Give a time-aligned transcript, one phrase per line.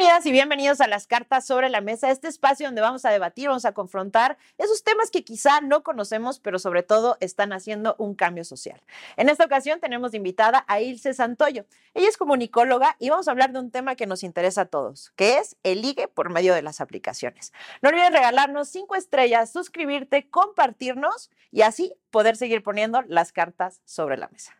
[0.00, 3.48] Bienvenidas y bienvenidos a las cartas sobre la mesa, este espacio donde vamos a debatir,
[3.48, 8.14] vamos a confrontar esos temas que quizá no conocemos, pero sobre todo están haciendo un
[8.14, 8.80] cambio social.
[9.18, 11.66] En esta ocasión tenemos de invitada a Ilse Santoyo.
[11.92, 15.12] Ella es comunicóloga y vamos a hablar de un tema que nos interesa a todos,
[15.16, 17.52] que es el ligue por medio de las aplicaciones.
[17.82, 24.16] No olvides regalarnos cinco estrellas, suscribirte, compartirnos y así poder seguir poniendo las cartas sobre
[24.16, 24.59] la mesa.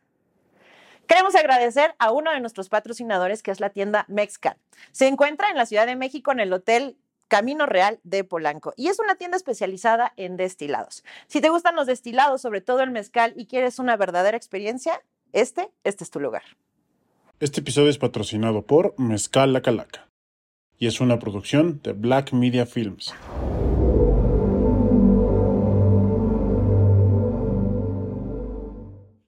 [1.11, 4.57] Queremos agradecer a uno de nuestros patrocinadores, que es la tienda Mexcal.
[4.93, 6.97] Se encuentra en la Ciudad de México en el Hotel
[7.27, 11.03] Camino Real de Polanco y es una tienda especializada en destilados.
[11.27, 15.03] Si te gustan los destilados, sobre todo el mezcal, y quieres una verdadera experiencia,
[15.33, 16.45] este, este es tu lugar.
[17.41, 20.07] Este episodio es patrocinado por Mezcal La Calaca
[20.79, 23.13] y es una producción de Black Media Films.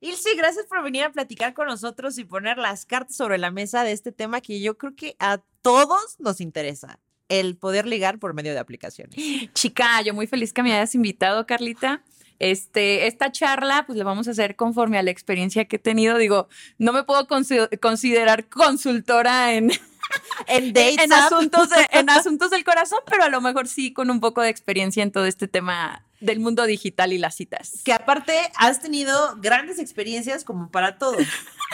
[0.02, 3.84] Ilse, gracias por venir a platicar con nosotros y poner las cartas sobre la mesa
[3.84, 8.34] de este tema que yo creo que a todos nos interesa, el poder ligar por
[8.34, 9.14] medio de aplicaciones.
[9.54, 12.02] Chica, yo muy feliz que me hayas invitado, Carlita.
[12.40, 16.18] Este, esta charla, pues la vamos a hacer conforme a la experiencia que he tenido.
[16.18, 19.70] Digo, no me puedo considerar consultora en,
[20.48, 24.42] en, dates asuntos en asuntos del corazón, pero a lo mejor sí con un poco
[24.42, 27.80] de experiencia en todo este tema del mundo digital y las citas.
[27.84, 31.16] Que aparte has tenido grandes experiencias como para todo.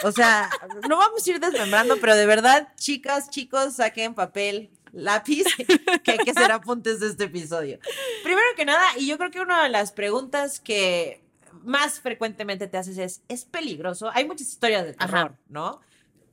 [0.03, 0.49] O sea,
[0.89, 5.45] no vamos a ir desmembrando, pero de verdad, chicas, chicos, saquen papel, lápiz,
[6.03, 7.79] que hay que hacer apuntes de este episodio.
[8.23, 11.21] Primero que nada, y yo creo que una de las preguntas que
[11.63, 14.09] más frecuentemente te haces es, ¿es peligroso?
[14.13, 15.81] Hay muchas historias de terror, ¿no?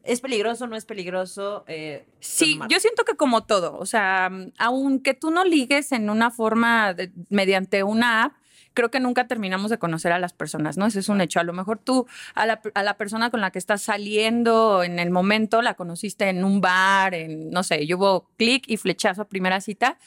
[0.06, 1.64] ¿Es peligroso, no es peligroso?
[1.66, 6.30] Eh, sí, yo siento que como todo, o sea, aunque tú no ligues en una
[6.30, 6.94] forma
[7.28, 8.32] mediante una app,
[8.76, 10.86] creo que nunca terminamos de conocer a las personas, ¿no?
[10.86, 11.40] Ese es un hecho.
[11.40, 14.98] A lo mejor tú a la, a la, persona con la que estás saliendo en
[14.98, 19.22] el momento la conociste en un bar, en, no sé, yo hubo clic y flechazo
[19.22, 19.98] a primera cita,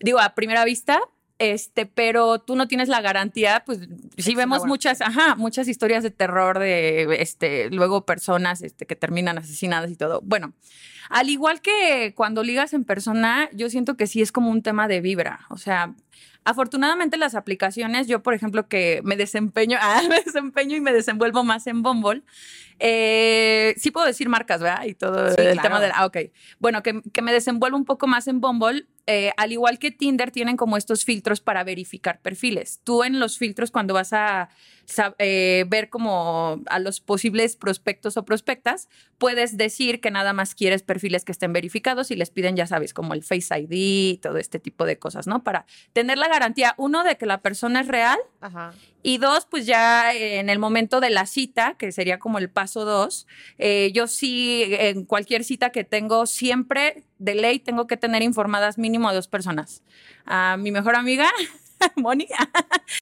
[0.00, 1.00] digo, a primera vista,
[1.38, 3.80] este, pero tú no tienes la garantía, pues
[4.16, 9.38] sí vemos muchas, ajá, muchas historias de terror de, este, luego personas, este, que terminan
[9.38, 10.20] asesinadas y todo.
[10.22, 10.54] Bueno,
[11.10, 14.88] al igual que cuando ligas en persona, yo siento que sí es como un tema
[14.88, 15.94] de vibra, o sea,
[16.46, 21.42] Afortunadamente las aplicaciones, yo por ejemplo que me desempeño, ah, me desempeño y me desenvuelvo
[21.42, 22.22] más en Bumble,
[22.78, 24.84] eh, sí puedo decir marcas, ¿verdad?
[24.84, 26.18] Y todo el tema de, ah, ok.
[26.58, 30.30] Bueno, que, que, me desenvuelvo un poco más en Bumble, eh, al igual que Tinder,
[30.30, 32.80] tienen como estos filtros para verificar perfiles.
[32.84, 34.48] Tú en los filtros, cuando vas a
[35.18, 40.82] eh, ver como a los posibles prospectos o prospectas, puedes decir que nada más quieres
[40.82, 44.38] perfiles que estén verificados y les piden, ya sabes, como el Face ID y todo
[44.38, 45.42] este tipo de cosas, ¿no?
[45.42, 48.18] Para tener la garantía, uno, de que la persona es real
[49.04, 52.84] y dos, pues ya en el momento de la cita, que sería como el paso
[52.84, 53.28] dos,
[53.58, 58.78] eh, yo sí, en cualquier cita que tengo, siempre de ley tengo que tener informadas
[58.78, 59.84] mínimo a dos personas.
[60.24, 61.30] A mi mejor amiga
[61.96, 62.36] Mónica.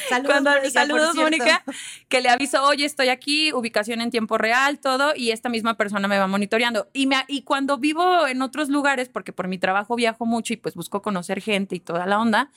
[0.09, 1.65] Saludos, Mónica, saludos Mónica,
[2.09, 6.09] que le aviso, oye, estoy aquí, ubicación en tiempo real, todo, y esta misma persona
[6.09, 6.89] me va monitoreando.
[6.93, 10.57] Y, me, y cuando vivo en otros lugares, porque por mi trabajo viajo mucho y
[10.57, 12.51] pues busco conocer gente y toda la onda,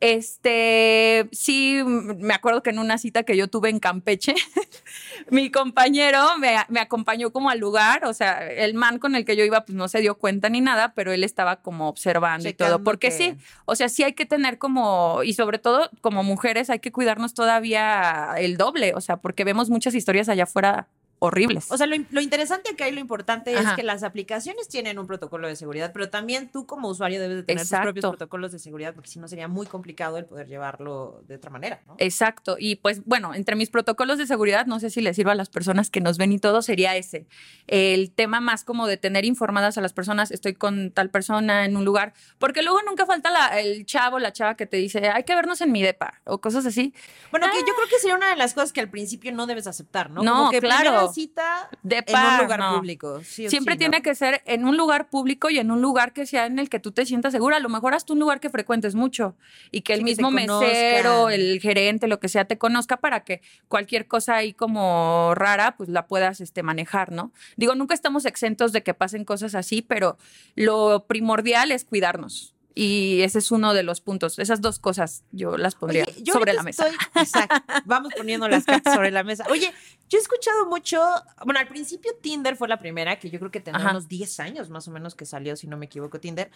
[0.00, 4.34] este, sí, me acuerdo que en una cita que yo tuve en Campeche,
[5.30, 9.36] mi compañero me, me, acompañó como al lugar, o sea, el man con el que
[9.36, 12.52] yo iba pues no se dio cuenta ni nada, pero él estaba como observando y
[12.52, 16.70] todo, porque sí, o sea, sí hay que tener como, y sobre todo como mujeres
[16.70, 20.88] hay que cuidarnos todavía el doble, o sea, porque vemos muchas historias allá afuera
[21.26, 21.70] horribles.
[21.70, 25.48] O sea, lo, interesante acá y lo importante es que las aplicaciones tienen un protocolo
[25.48, 28.94] de seguridad, pero también tú como usuario debes de tener tus propios protocolos de seguridad,
[28.94, 31.96] porque si no sería muy complicado el poder llevarlo de otra manera, ¿no?
[31.98, 32.56] Exacto.
[32.58, 35.48] Y pues bueno, entre mis protocolos de seguridad, no sé si les sirva a las
[35.48, 37.26] personas que nos ven y todo, sería ese.
[37.66, 41.76] El tema más como de tener informadas a las personas, estoy con tal persona en
[41.76, 45.24] un lugar, porque luego nunca falta la, el chavo, la chava que te dice, hay
[45.24, 46.94] que vernos en mi depa, o cosas así.
[47.30, 49.66] Bueno, que yo creo que sería una de las cosas que al principio no debes
[49.66, 50.22] aceptar, ¿no?
[50.22, 53.20] No, claro cita de en un lugar público.
[53.22, 56.58] Siempre tiene que ser en un lugar público y en un lugar que sea en
[56.58, 57.56] el que tú te sientas segura.
[57.56, 59.36] A lo mejor haz un lugar que frecuentes mucho
[59.70, 64.06] y que el mismo mesero, el gerente, lo que sea, te conozca para que cualquier
[64.06, 67.32] cosa ahí como rara, pues la puedas este, manejar, ¿no?
[67.56, 70.18] Digo, nunca estamos exentos de que pasen cosas así, pero
[70.54, 72.53] lo primordial es cuidarnos.
[72.76, 74.38] Y ese es uno de los puntos.
[74.40, 76.86] Esas dos cosas yo las pondría sobre la mesa.
[77.14, 79.44] exacto, vamos poniendo las cartas sobre la mesa.
[79.48, 79.72] Oye,
[80.08, 81.00] yo he escuchado mucho,
[81.44, 84.70] bueno, al principio Tinder fue la primera, que yo creo que tenía unos 10 años
[84.70, 86.50] más o menos que salió, si no me equivoco, Tinder.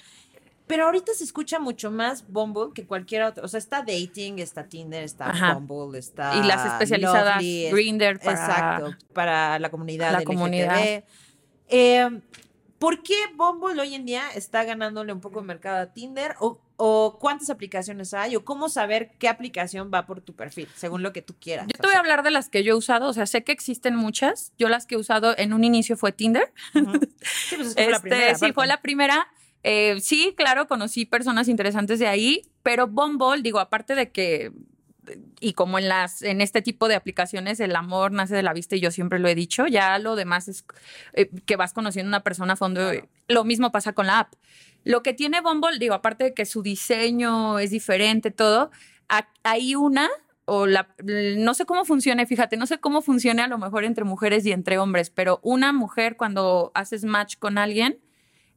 [0.66, 3.44] Pero ahorita se escucha mucho más Bumble que cualquier otro.
[3.44, 6.36] O sea, está Dating, está Tinder, está Bumble, está.
[6.36, 8.38] Y las especializadas Grindr para.
[8.38, 10.12] Exacto, para la comunidad.
[10.12, 11.04] La comunidad.
[11.68, 12.20] Eh,
[12.78, 16.34] ¿Por qué Bumble hoy en día está ganándole un poco de mercado a Tinder?
[16.38, 18.36] O, o cuántas aplicaciones hay?
[18.36, 21.66] ¿O cómo saber qué aplicación va por tu perfil, según lo que tú quieras?
[21.66, 23.08] Yo te voy a hablar de las que yo he usado.
[23.08, 24.52] O sea, sé que existen muchas.
[24.58, 26.52] Yo las que he usado en un inicio fue Tinder.
[27.20, 28.34] Sí, pues es que fue la Este, primera.
[28.36, 29.28] sí, fue la primera.
[29.64, 34.52] Eh, sí, claro, conocí personas interesantes de ahí, pero Bumble, digo, aparte de que
[35.40, 38.76] y como en las en este tipo de aplicaciones el amor nace de la vista
[38.76, 40.64] y yo siempre lo he dicho, ya lo demás es
[41.14, 42.90] eh, que vas conociendo una persona a fondo.
[43.28, 44.34] Lo mismo pasa con la app.
[44.84, 48.70] Lo que tiene Bumble, digo, aparte de que su diseño es diferente, todo,
[49.08, 50.08] ha- hay una
[50.44, 54.04] o la no sé cómo funcione, fíjate, no sé cómo funcione a lo mejor entre
[54.04, 57.98] mujeres y entre hombres, pero una mujer cuando haces match con alguien,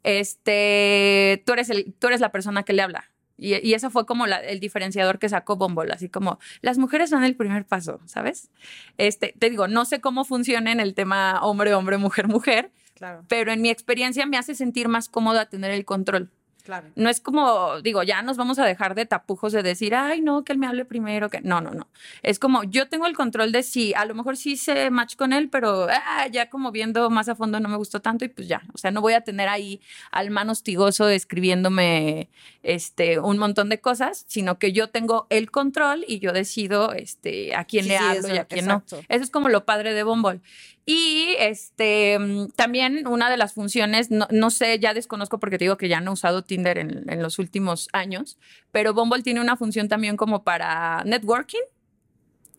[0.03, 3.11] este, tú eres el, tú eres la persona que le habla.
[3.41, 7.09] Y, y eso fue como la- el diferenciador que sacó Bumble, así como las mujeres
[7.09, 8.51] dan el primer paso, ¿sabes?
[8.97, 13.25] Este, te digo, no sé cómo funciona en el tema hombre, hombre, mujer, mujer, Claro,
[13.27, 16.29] pero en mi experiencia me hace sentir más cómoda tener el control.
[16.62, 16.88] Claro.
[16.96, 20.44] No es como, digo, ya nos vamos a dejar de tapujos de decir, ay, no,
[20.44, 21.88] que él me hable primero, que no, no, no.
[22.24, 25.34] Es como, yo tengo el control de si, a lo mejor sí hice match con
[25.34, 28.48] él, pero ah, ya como viendo más a fondo no me gustó tanto y pues
[28.48, 28.62] ya.
[28.74, 29.81] O sea, no voy a tener ahí
[30.12, 32.30] al man hostigoso escribiéndome
[32.63, 37.56] este, un montón de cosas, sino que yo tengo el control y yo decido este,
[37.56, 38.98] a quién Sí, le sí, hablo eso, y a quién exacto.
[38.98, 39.04] no.
[39.10, 40.42] Eso es como lo padre de Bumble.
[40.86, 45.66] Y este mm, también una de las funciones, no, no sé, ya desconozco porque te
[45.66, 48.38] digo que ya no he usado Tinder en, en los últimos años,
[48.72, 51.62] pero Bumble tiene una función también como para networking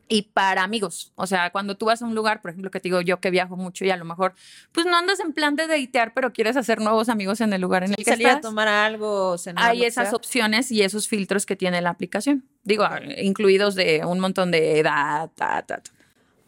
[0.08, 1.12] y para amigos.
[1.14, 3.30] O sea, cuando tú vas a un lugar, por ejemplo, que te digo yo que
[3.30, 4.34] viajo mucho y a lo mejor,
[4.72, 7.82] pues no andas en plan de datear, pero quieres hacer nuevos amigos en el lugar
[7.82, 8.42] en el que salir a estás.
[8.42, 9.70] tomar algo, cenar.
[9.70, 10.16] Hay esas sea.
[10.16, 12.44] opciones y esos filtros que tiene la aplicación.
[12.62, 12.84] Digo,
[13.18, 15.90] incluidos de un montón de edad, ta, ta, ta.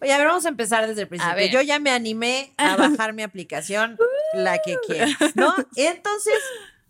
[0.04, 1.34] Oye, a ver, vamos a empezar desde el principio.
[1.34, 1.50] ver.
[1.50, 3.98] Yo ya me animé a bajar mi aplicación,
[4.34, 5.54] la que quieras, ¿no?
[5.76, 6.34] Entonces,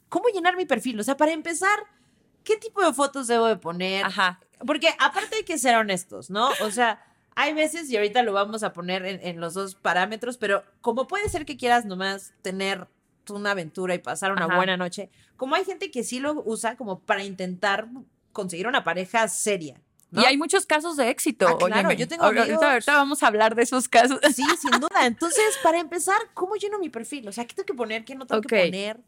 [0.09, 0.99] ¿cómo llenar mi perfil?
[0.99, 1.79] O sea, para empezar,
[2.43, 4.05] ¿qué tipo de fotos debo de poner?
[4.05, 4.41] Ajá.
[4.67, 6.51] Porque aparte hay que ser honestos, ¿no?
[6.61, 7.05] O sea,
[7.37, 11.07] hay veces, y ahorita lo vamos a poner en, en los dos parámetros, pero como
[11.07, 12.89] puede ser que quieras nomás tener
[13.31, 14.57] una aventura y pasar una Ajá.
[14.57, 17.89] buena noche, como hay gente que sí lo usa como para intentar
[18.33, 19.81] conseguir una pareja seria.
[20.15, 20.23] ¿No?
[20.23, 21.47] Y hay muchos casos de éxito.
[21.49, 21.97] Ah, claro, óyeme.
[21.97, 24.19] yo tengo Ahorita- amigos- ahorita vamos a hablar de esos casos.
[24.35, 25.05] Sí, sin duda.
[25.07, 27.29] Entonces, para empezar, ¿cómo lleno mi perfil?
[27.29, 28.05] O sea, ¿qué tengo que poner?
[28.05, 28.99] ¿Qué no tengo que poner?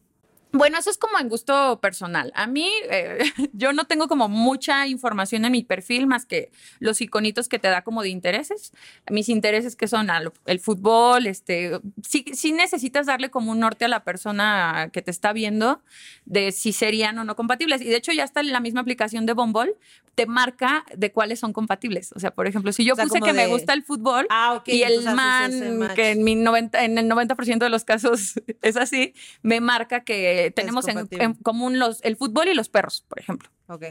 [0.52, 2.32] Bueno, eso es como en gusto personal.
[2.34, 3.18] A mí, eh,
[3.52, 7.68] yo no tengo como mucha información en mi perfil más que los iconitos que te
[7.68, 8.72] da como de intereses.
[9.10, 11.72] Mis intereses que son al- el fútbol, este,
[12.08, 15.82] sí, sí necesitas darle como un norte a la persona que te está viendo
[16.24, 17.82] de si serían o no compatibles.
[17.82, 19.74] Y de hecho ya está en la misma aplicación de Bumble,
[20.16, 22.10] te marca de cuáles son compatibles.
[22.12, 24.26] O sea, por ejemplo, si yo O sea, puse que me de- gusta el fútbol,
[24.30, 24.68] Ah, ok.
[24.68, 29.14] y el man, que en, mi 90, en el 90% de los casos es así,
[29.42, 33.48] me marca que tenemos en, en común los, el fútbol y los perros, por ejemplo.
[33.68, 33.84] Ok.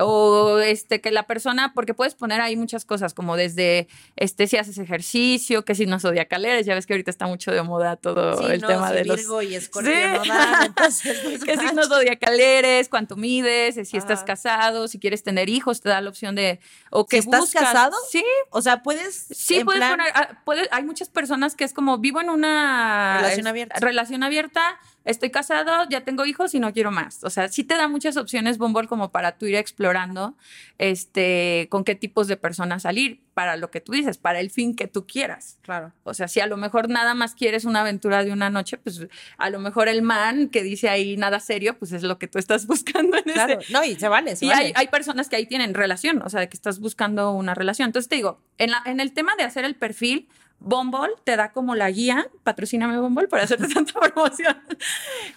[0.00, 4.56] O este, que la persona, porque puedes poner ahí muchas cosas, como desde este, si
[4.56, 8.38] haces ejercicio, que si no zodiacaleres, ya ves que ahorita está mucho de moda todo
[8.38, 9.16] Sí, el no, tema si de los.
[9.16, 9.98] Virgo y Escorpio Sí.
[10.18, 11.66] no dan, entonces no es ¿Qué match.
[11.66, 12.88] signos zodiacaleres?
[12.88, 13.74] ¿Cuánto mides?
[13.88, 14.24] Si estás Ajá.
[14.26, 16.60] casado, si quieres tener hijos, te da la opción de.
[16.90, 17.62] O que ¿estás buscas.
[17.64, 17.96] casado?
[18.10, 19.26] Sí, O sea, puedes.
[19.30, 19.98] Sí, puedes plan-
[20.44, 23.80] poner, ah, hay muchas personas que es como vivo en una Relación abierta.
[23.80, 27.24] relación abierta, estoy casado, ya tengo hijos y no quiero más.
[27.24, 30.36] O sea, sí te da muchas opciones Bumble como para tú ir explorando
[30.78, 34.74] este con qué tipos de personas salir para lo que tú dices, para el fin
[34.74, 35.58] que tú quieras.
[35.62, 35.92] Claro.
[36.02, 39.06] O sea, si a lo mejor nada más quieres una aventura de una noche, pues
[39.36, 42.38] a lo mejor el man que dice ahí nada serio, pues es lo que tú
[42.38, 43.60] estás buscando en Claro.
[43.60, 44.66] ese, No, y se vale, se y vale.
[44.66, 47.86] hay, hay personas que ahí tienen relación, o sea, de que estás buscando una relación.
[47.86, 50.28] Entonces te digo, en, la, en el tema de hacer el perfil,
[50.60, 54.56] Bumble te da como la guía, patrocíname Bumble para hacerte tanta promoción,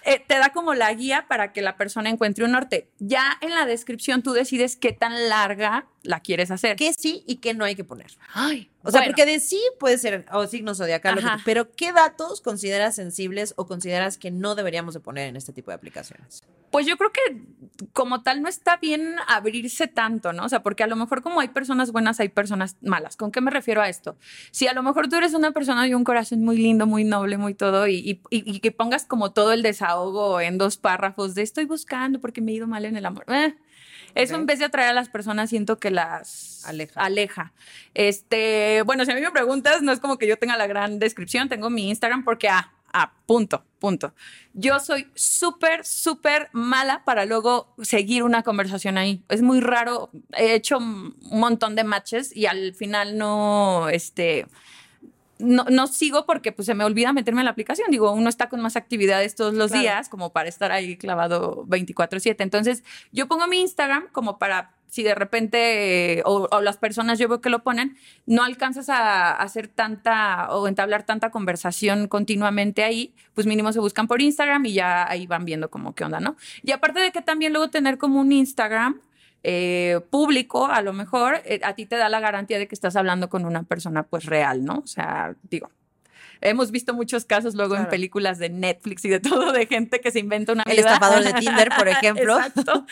[0.04, 2.90] Eh, te da como la guía para que la persona encuentre un norte.
[3.00, 6.75] Ya en la descripción tú decides qué tan larga la quieres hacer.
[6.77, 8.12] ¿Qué sí y qué no hay que poner?
[8.34, 12.41] Ay, O sea, porque de sí puede ser, o signo zodiacal, que pero ¿qué datos
[12.41, 16.41] consideras sensibles o consideras que no deberíamos de poner en este tipo de aplicaciones?
[16.72, 17.43] Pues yo creo que
[17.91, 20.46] como tal no está bien abrirse tanto, ¿no?
[20.46, 23.17] O sea, porque a lo mejor como hay personas buenas, hay personas malas.
[23.17, 24.15] ¿Con qué me refiero a esto?
[24.51, 27.38] Si a lo mejor tú eres una persona de un corazón muy lindo, muy noble,
[27.38, 31.65] muy todo, y- y que pongas como todo el desahogo en dos párrafos de estoy
[31.65, 33.25] buscando porque me he ido mal en el amor.
[33.27, 33.53] eh,
[34.16, 37.01] Eso en vez de atraer a las personas, siento que las Aleja.
[37.01, 37.54] aleja.
[37.94, 41.00] Este, bueno, si a mí me preguntas, no es como que yo tenga la gran
[41.00, 44.13] descripción, tengo mi Instagram porque, ah, ah, punto, punto.
[44.54, 49.24] Yo soy súper, súper mala para luego seguir una conversación ahí.
[49.30, 50.10] Es muy raro.
[50.36, 54.48] He hecho un montón de matches y al final no, este,
[55.41, 57.89] no, no sigo porque pues se me olvida meterme en la aplicación.
[57.91, 59.81] Digo, uno está con más actividades todos los Claro.
[59.81, 62.43] días como para estar ahí clavado 24/7.
[62.43, 67.17] Entonces, yo pongo mi Instagram como para si de repente eh, o, o las personas
[67.17, 67.95] yo veo que lo ponen,
[68.25, 74.07] no alcanzas a, hacer tanta o entablar tanta conversación continuamente ahí, pues mínimo se buscan
[74.07, 76.36] por Instagram y ya ahí van viendo como qué onda, ¿no?
[76.62, 79.00] Y aparte de que también luego tener como un Instagram
[79.43, 82.95] eh, público, a lo mejor, eh, a ti te da la garantía de que estás
[82.95, 84.79] hablando con una persona pues real, ¿no?
[84.83, 85.69] O sea, digo,
[86.41, 90.12] hemos visto muchos casos luego en películas de Netflix y de todo, de gente que
[90.12, 90.93] se inventa una El vida.
[90.93, 92.38] estafador de Tinder, por ejemplo.
[92.38, 92.86] Exacto.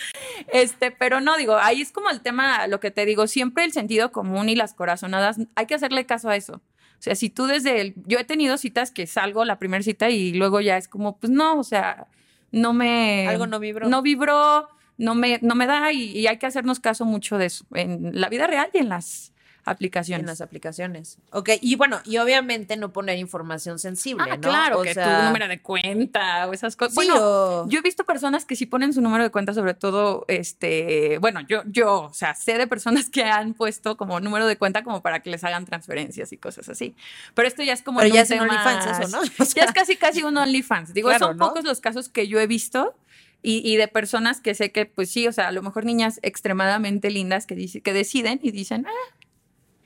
[0.54, 3.72] Este, pero no, digo, ahí es como el tema, lo que te digo, siempre el
[3.72, 6.62] sentido común y las corazonadas, hay que hacerle caso a eso.
[7.00, 10.10] O sea, si tú desde el, yo he tenido citas que salgo la primera cita
[10.10, 12.08] y luego ya es como, pues no, o sea,
[12.52, 13.28] no me...
[13.28, 13.88] Algo no vibró.
[13.88, 14.68] No vibró,
[15.00, 18.12] no me, no me da y, y hay que hacernos caso mucho de eso, en
[18.14, 19.34] la vida real y en las
[19.66, 20.22] aplicaciones.
[20.22, 21.18] En las aplicaciones.
[21.32, 24.42] Ok, y bueno, y obviamente no poner información sensible, Ah, ¿no?
[24.42, 26.94] claro, O que sea, tu número de cuenta o esas cosas.
[26.94, 29.76] Sí, bueno, o- yo he visto personas que sí ponen su número de cuenta, sobre
[29.76, 34.48] todo, este, bueno, yo, yo, o sea, sé de personas que han puesto como número
[34.48, 36.96] de cuenta como para que les hagan transferencias y cosas así.
[37.36, 39.20] Pero esto ya es como Pero ya es tema- OnlyFans eso, ¿no?
[39.40, 40.94] O ya es casi casi un OnlyFans.
[40.94, 41.48] Digo, Claro, son ¿no?
[41.50, 42.96] pocos los casos que yo he visto.
[43.42, 46.20] Y, y de personas que sé que, pues sí, o sea, a lo mejor niñas
[46.24, 49.16] extremadamente lindas que, dice, que deciden y dicen, ah,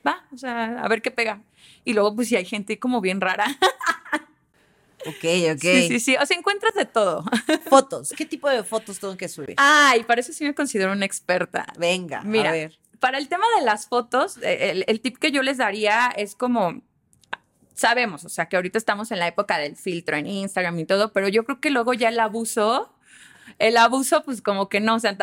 [0.05, 1.41] va, o sea, a ver qué pega.
[1.85, 3.45] Y luego, pues sí, hay gente como bien rara.
[5.05, 5.59] Ok, ok.
[5.59, 6.15] Sí, sí, sí.
[6.15, 7.25] O sea, encuentras de todo.
[7.69, 8.13] Fotos.
[8.15, 9.55] ¿Qué tipo de fotos tengo que subir?
[9.57, 11.65] Ay, para eso sí me considero una experta.
[11.77, 12.79] Venga, Mira, a ver.
[12.99, 16.35] Para el tema de las fotos, eh, el, el tip que yo les daría es
[16.35, 16.81] como,
[17.73, 21.11] sabemos, o sea, que ahorita estamos en la época del filtro en Instagram y todo,
[21.11, 22.92] pero yo creo que luego ya el abuso,
[23.59, 25.17] el abuso, pues como que no, o sea,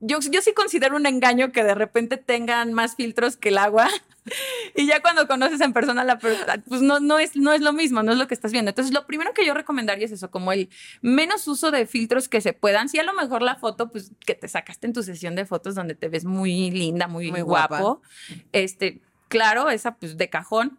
[0.00, 3.88] yo, yo sí considero un engaño que de repente tengan más filtros que el agua.
[4.74, 7.74] Y ya cuando conoces en persona la persona, pues no, no, es, no es lo
[7.74, 8.70] mismo, no es lo que estás viendo.
[8.70, 10.70] Entonces, lo primero que yo recomendaría es eso, como el
[11.02, 12.88] menos uso de filtros que se puedan.
[12.88, 15.74] Si a lo mejor la foto, pues que te sacaste en tu sesión de fotos
[15.74, 17.80] donde te ves muy linda, muy, Muy guapa.
[17.80, 18.02] guapo.
[18.52, 20.78] Este, claro, esa pues de cajón.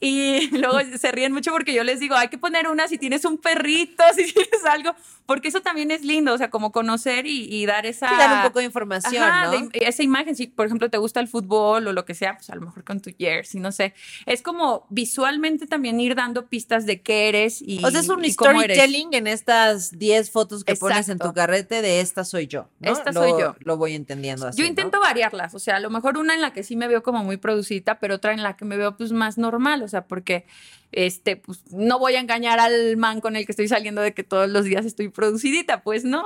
[0.00, 3.24] Y luego se ríen mucho porque yo les digo, hay que poner una si tienes
[3.24, 4.94] un perrito, si tienes algo,
[5.26, 8.08] porque eso también es lindo, o sea, como conocer y, y dar esa...
[8.08, 9.68] Sí, dar un poco de información, Ajá, ¿no?
[9.68, 12.48] de- esa imagen, si por ejemplo te gusta el fútbol o lo que sea, pues
[12.50, 13.92] a lo mejor con tu jersey, no sé.
[14.26, 18.24] Es como visualmente también ir dando pistas de qué eres y o sea, es un
[18.24, 21.28] y storytelling en estas 10 fotos que pones en Exacto.
[21.28, 22.68] tu carrete de esta soy yo.
[22.80, 22.92] ¿no?
[22.92, 23.56] Esta Lo- soy yo.
[23.60, 24.58] Lo voy entendiendo así.
[24.58, 24.68] Yo ¿no?
[24.70, 27.24] intento variarlas, o sea, a lo mejor una en la que sí me veo como
[27.24, 30.46] muy producida, pero otra en la que me veo pues más normal, o sea, porque
[30.92, 34.24] este, pues no voy a engañar al man con el que estoy saliendo de que
[34.24, 36.24] todos los días estoy producidita, pues no.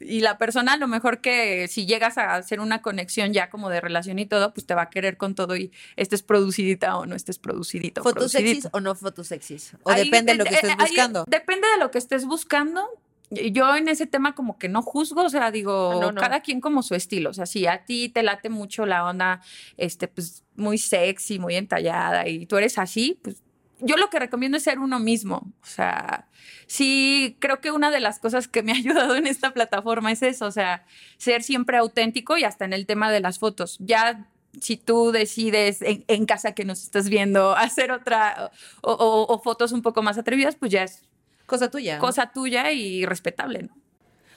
[0.00, 3.70] Y la persona a lo mejor que si llegas a hacer una conexión ya como
[3.70, 7.06] de relación y todo, pues te va a querer con todo y estés producidita o
[7.06, 8.00] no estés producidita.
[8.02, 8.54] o ¿Fotos producidito.
[8.62, 9.72] sexys o no fotos sexys?
[9.82, 11.24] O Ahí depende de lo de- que estés eh, buscando.
[11.26, 12.86] Depende de lo que estés buscando.
[13.30, 16.20] Yo en ese tema como que no juzgo, o sea, digo, no, no.
[16.20, 19.40] cada quien como su estilo, o sea, si a ti te late mucho la onda,
[19.76, 23.42] este, pues muy sexy, muy entallada y tú eres así, pues
[23.80, 26.28] yo lo que recomiendo es ser uno mismo, o sea,
[26.66, 30.22] sí, creo que una de las cosas que me ha ayudado en esta plataforma es
[30.22, 30.84] eso, o sea,
[31.16, 33.78] ser siempre auténtico y hasta en el tema de las fotos.
[33.80, 34.28] Ya
[34.60, 38.52] si tú decides en, en casa que nos estás viendo hacer otra
[38.82, 41.02] o, o- o fotos un poco más atrevidas, pues ya es
[41.46, 41.98] Cosa tuya.
[41.98, 43.76] cosa tuya y respetable, ¿no?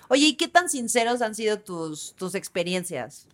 [0.10, 3.28] Oye, ¿y qué tan sinceros han sido tus, tus experiencias?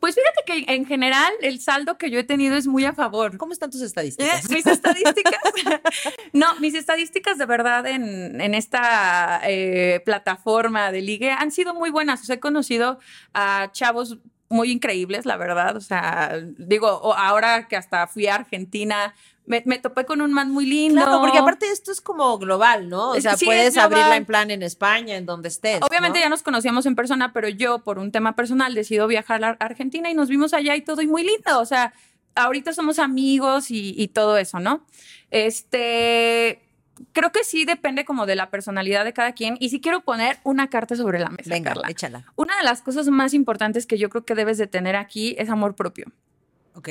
[0.00, 3.38] Pues fíjate que en general el saldo que yo he tenido es muy a favor.
[3.38, 4.50] ¿Cómo están tus Eh, estadísticas?
[4.50, 5.40] Mis estadísticas.
[6.32, 11.90] no, mis estadísticas de verdad en, en esta eh, plataforma de ligue han sido muy
[11.90, 12.20] buenas.
[12.20, 12.98] O sea, he conocido
[13.32, 14.18] a chavos
[14.54, 15.76] muy increíbles, la verdad.
[15.76, 19.14] O sea, digo, ahora que hasta fui a Argentina,
[19.46, 21.02] me, me topé con un man muy lindo.
[21.02, 23.10] Claro, porque aparte esto es como global, ¿no?
[23.10, 25.82] O sea, sí, puedes abrirla en plan en España, en donde estés.
[25.82, 26.24] Obviamente ¿no?
[26.24, 30.10] ya nos conocíamos en persona, pero yo por un tema personal decido viajar a Argentina
[30.10, 31.60] y nos vimos allá y todo y muy lindo.
[31.60, 31.92] O sea,
[32.34, 34.86] ahorita somos amigos y, y todo eso, ¿no?
[35.30, 36.63] Este,
[37.12, 39.56] creo que sí depende como de la personalidad de cada quien.
[39.60, 41.88] Y sí quiero poner una carta sobre la mesa, Venga, Carla.
[41.88, 42.24] échala.
[42.36, 45.48] Una de las cosas más importantes que yo creo que debes de tener aquí es
[45.50, 46.06] amor propio.
[46.74, 46.88] Ok.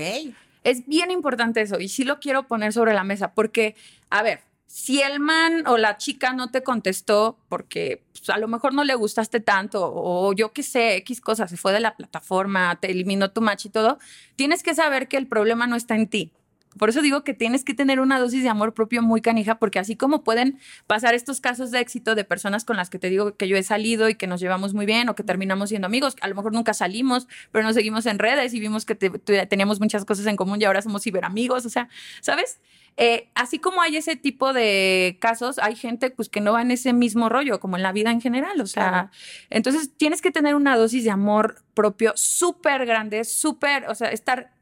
[0.64, 3.76] Es bien importante eso y sí lo quiero poner sobre la mesa porque,
[4.10, 8.48] a ver, si el man o la chica no te contestó porque pues, a lo
[8.48, 11.96] mejor no le gustaste tanto o yo qué sé, X cosas, se fue de la
[11.96, 14.00] plataforma, te eliminó tu match y todo,
[14.36, 16.32] tienes que saber que el problema no está en ti.
[16.78, 19.80] Por eso digo que tienes que tener una dosis de amor propio muy canija, porque
[19.80, 23.36] así como pueden pasar estos casos de éxito de personas con las que te digo
[23.36, 26.16] que yo he salido y que nos llevamos muy bien o que terminamos siendo amigos,
[26.22, 30.06] a lo mejor nunca salimos, pero nos seguimos en redes y vimos que teníamos muchas
[30.06, 31.90] cosas en común y ahora somos ciberamigos, o sea,
[32.22, 32.60] ¿sabes?
[32.96, 36.70] Eh, así como hay ese tipo de casos, hay gente pues que no va en
[36.70, 39.10] ese mismo rollo, como en la vida en general, o sea,
[39.50, 44.53] entonces tienes que tener una dosis de amor propio súper grande, súper, o sea, estar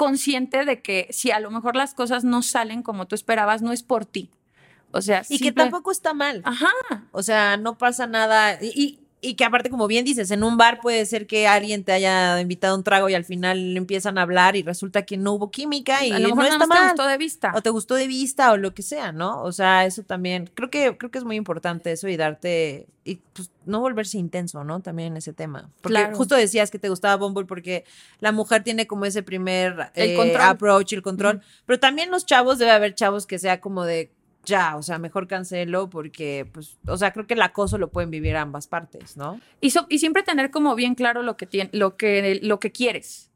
[0.00, 3.70] consciente de que si a lo mejor las cosas no salen como tú esperabas, no
[3.70, 4.30] es por ti.
[4.92, 6.40] O sea, y que tampoco está mal.
[6.46, 6.70] Ajá.
[7.12, 8.58] O sea, no pasa nada.
[8.62, 11.92] y, y que aparte, como bien dices, en un bar puede ser que alguien te
[11.92, 15.50] haya invitado un trago y al final empiezan a hablar y resulta que no hubo
[15.50, 17.52] química y a lo mejor no está te gustó de vista.
[17.54, 19.42] O te gustó de vista o lo que sea, ¿no?
[19.42, 23.16] O sea, eso también, creo que, creo que es muy importante eso y darte, y
[23.34, 24.80] pues no volverse intenso, ¿no?
[24.80, 25.68] También en ese tema.
[25.82, 27.84] Porque justo decías que te gustaba Bumble porque
[28.20, 31.42] la mujer tiene como ese primer el eh, approach, el control.
[31.66, 34.10] Pero también los chavos, debe haber chavos que sea como de
[34.50, 38.10] ya, o sea, mejor cancelo porque, pues, o sea, creo que el acoso lo pueden
[38.10, 39.40] vivir ambas partes, ¿no?
[39.62, 43.30] Y, y siempre tener como bien claro lo que, tiene, lo que, lo que quieres.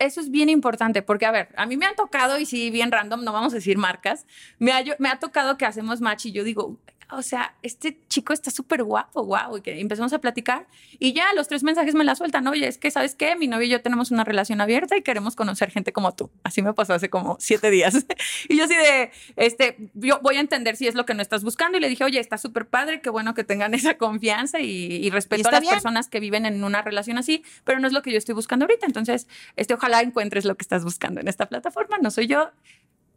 [0.00, 2.90] eso es bien importante porque, a ver, a mí me han tocado, y sí, bien
[2.90, 4.26] random, no vamos a decir marcas,
[4.58, 6.76] me ha, me ha tocado que hacemos match y yo digo,
[7.10, 10.66] o sea, este chico está súper guapo, guau, y que empezamos a platicar
[10.98, 13.34] y ya los tres mensajes me la sueltan, oye, es que, ¿sabes qué?
[13.36, 16.30] Mi novio y yo tenemos una relación abierta y queremos conocer gente como tú.
[16.44, 18.06] Así me pasó hace como siete días.
[18.48, 21.44] y yo así de, este, yo voy a entender si es lo que no estás
[21.44, 25.08] buscando y le dije, oye, está súper padre, qué bueno que tengan esa confianza y,
[25.10, 28.12] respeto a las personas que viven en una relación así, pero no es lo que
[28.12, 28.86] yo estoy buscando ahorita.
[28.86, 32.50] Entonces, este, ojalá encuentres lo que estás buscando en esta plataforma, no soy yo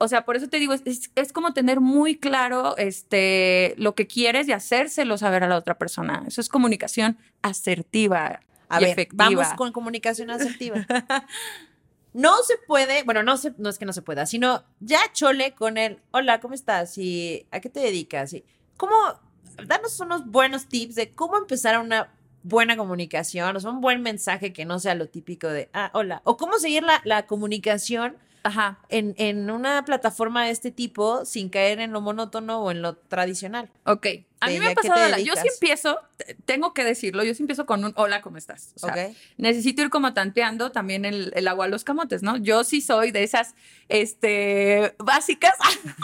[0.02, 4.48] o sea, por eso te digo, es, como tener muy claro este, lo que quieres
[4.48, 6.24] y hacérselo saber a la otra persona.
[6.28, 9.26] Eso es comunicación asertiva a y efectiva.
[9.26, 10.88] Vamos con comunicación asertiva.
[12.14, 15.54] no se puede, bueno, no, se, no es que no se pueda, sino ya chole
[15.54, 16.98] con el, hola, ¿cómo estás?
[16.98, 18.34] ¿Y a qué te dedicas?
[18.34, 18.44] ¿Y
[18.78, 18.96] cómo,
[19.68, 24.52] danos unos buenos tips de cómo empezar una buena comunicación, o sea, un buen mensaje
[24.52, 28.80] que no sea lo típico de, ah, hola, o cómo seguir la, la comunicación Ajá.
[28.90, 32.96] En, en, una plataforma de este tipo sin caer en lo monótono o en lo
[32.96, 33.70] tradicional.
[33.86, 34.08] Ok.
[34.40, 36.00] A mí me ha pasado, yo sí empiezo,
[36.46, 38.74] tengo que decirlo, yo sí empiezo con un hola, ¿cómo estás?
[38.78, 42.38] O sea, necesito ir como tanteando también el, el, agua a los camotes, ¿no?
[42.38, 43.54] Yo sí soy de esas
[43.88, 45.54] este, básicas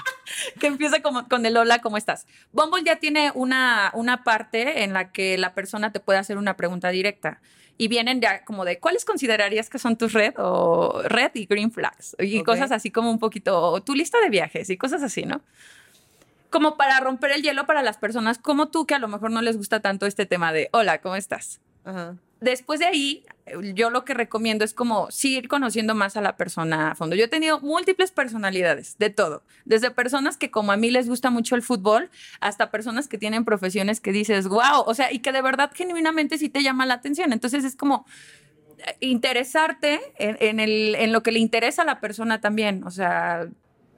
[0.60, 2.28] que empieza como, con el hola, ¿cómo estás?
[2.52, 6.56] Bumble ya tiene una, una parte en la que la persona te puede hacer una
[6.58, 7.42] pregunta directa
[7.78, 11.72] y vienen ya como de cuáles considerarías que son tus red o red y green
[11.72, 15.42] flags y cosas así como un poquito tu lista de viajes y cosas así, ¿no?
[16.50, 19.42] Como para romper el hielo para las personas como tú que a lo mejor no
[19.42, 21.60] les gusta tanto este tema de hola, ¿cómo estás?
[21.84, 23.26] Ajá después de ahí,
[23.74, 27.16] yo lo que recomiendo es como seguir conociendo más a la persona a fondo.
[27.16, 31.30] Yo he tenido múltiples personalidades, de todo, desde personas que como a mí les gusta
[31.30, 35.32] mucho el fútbol, hasta personas que tienen profesiones que dices, wow, o sea, y que
[35.32, 37.34] de verdad genuinamente sí te llama la atención.
[37.34, 38.06] Entonces es como
[38.80, 43.48] eh, interesarte en, el, en lo que le interesa a la persona también, o sea,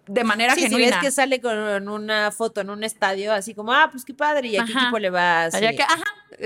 [0.10, 0.88] de manera sí, genuina.
[0.88, 4.14] Si ves que sale con una foto en un estadio, así como, ah, pues qué
[4.14, 5.54] padre, ¿y a qué equipo le vas?
[5.54, 6.04] ajá,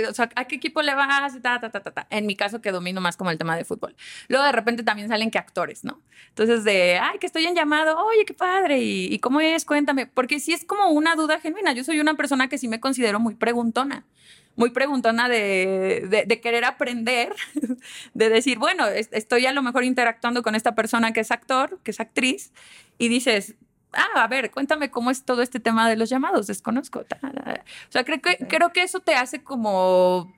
[0.10, 1.42] o sea, ¿a qué equipo le vas?
[1.42, 3.96] Ta, ta, ta, ta, En mi caso, que domino más como el tema de fútbol.
[4.28, 6.02] Luego, de repente, también salen que actores, ¿no?
[6.30, 9.64] Entonces, de, ay, que estoy en llamado, oye, qué padre, ¿y, cómo es?
[9.64, 10.08] Cuéntame.
[10.08, 11.72] Porque sí es como una duda genuina.
[11.72, 14.04] Yo soy una persona que sí me considero muy preguntona
[14.56, 17.34] muy preguntona de, de, querer aprender,
[18.14, 21.92] de decir, bueno, estoy a lo mejor interactuando con esta persona que es actor, que
[21.92, 22.52] es actriz,
[22.98, 23.56] y dices,
[23.94, 27.00] ah, a ver, cuéntame cómo es todo este tema de los llamados, desconozco.
[27.00, 27.06] O
[27.90, 30.34] sea, creo que, creo que eso te hace como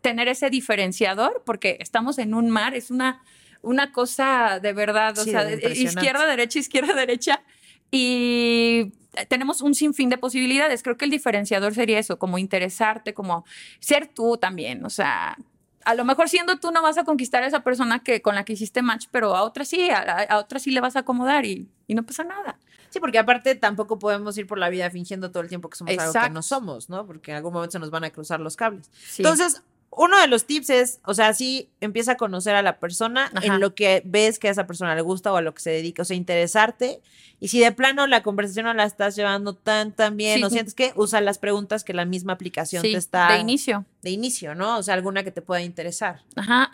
[0.00, 3.22] tener ese diferenciador, porque estamos en un mar, es una,
[3.62, 7.42] una cosa de verdad, o sea, izquierda, derecha, izquierda, derecha,
[7.90, 8.92] y
[9.28, 10.82] tenemos un sinfín de posibilidades.
[10.82, 13.44] Creo que el diferenciador sería eso, como interesarte, como
[13.80, 15.36] ser tú también, o sea,
[15.86, 18.44] a lo mejor siendo tú no vas a conquistar a esa persona que con la
[18.44, 21.68] que hiciste match, pero a otra sí, a, otra sí le vas a acomodar y,
[21.86, 22.58] y, no pasa nada.
[22.90, 25.96] Sí, porque aparte tampoco podemos ir por la vida fingiendo todo el tiempo que somos
[25.96, 27.06] algo que no somos, ¿no?
[27.06, 28.90] Porque en algún momento se nos van a cruzar los cables.
[29.16, 33.32] Entonces, uno de los tips es, o sea, sí empieza a conocer a la persona
[33.42, 35.70] en lo que ves que a esa persona le gusta o a lo que se
[35.70, 37.00] dedica, o sea, interesarte.
[37.40, 40.74] Y si de plano la conversación no la estás llevando tan, tan bien, o sientes
[40.74, 43.32] que usa las preguntas que la misma aplicación te está.
[43.32, 43.86] De inicio.
[44.02, 44.76] De inicio, ¿no?
[44.76, 46.22] O sea, alguna que te pueda interesar.
[46.36, 46.70] Ajá.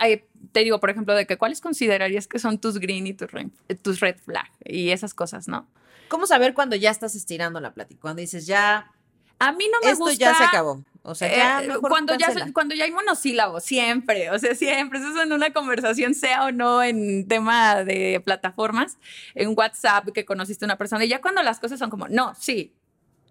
[0.51, 3.47] te digo, por ejemplo, de que cuáles considerarías que son tus green y tus red,
[3.81, 5.65] tus red flag y esas cosas, ¿no?
[6.09, 8.01] ¿Cómo saber cuando ya estás estirando la plática?
[8.01, 8.91] Cuando dices ya.
[9.39, 10.19] A mí no me esto gusta.
[10.19, 14.39] ya se acabó O sea, ya Eh, cuando, ya, cuando ya hay monosílabos, siempre, o
[14.39, 18.97] sea, siempre, eso es en una conversación, sea o no en tema de plataformas,
[19.35, 22.33] en WhatsApp, que conociste a una persona, y ya cuando las cosas son como, no,
[22.35, 22.73] sí,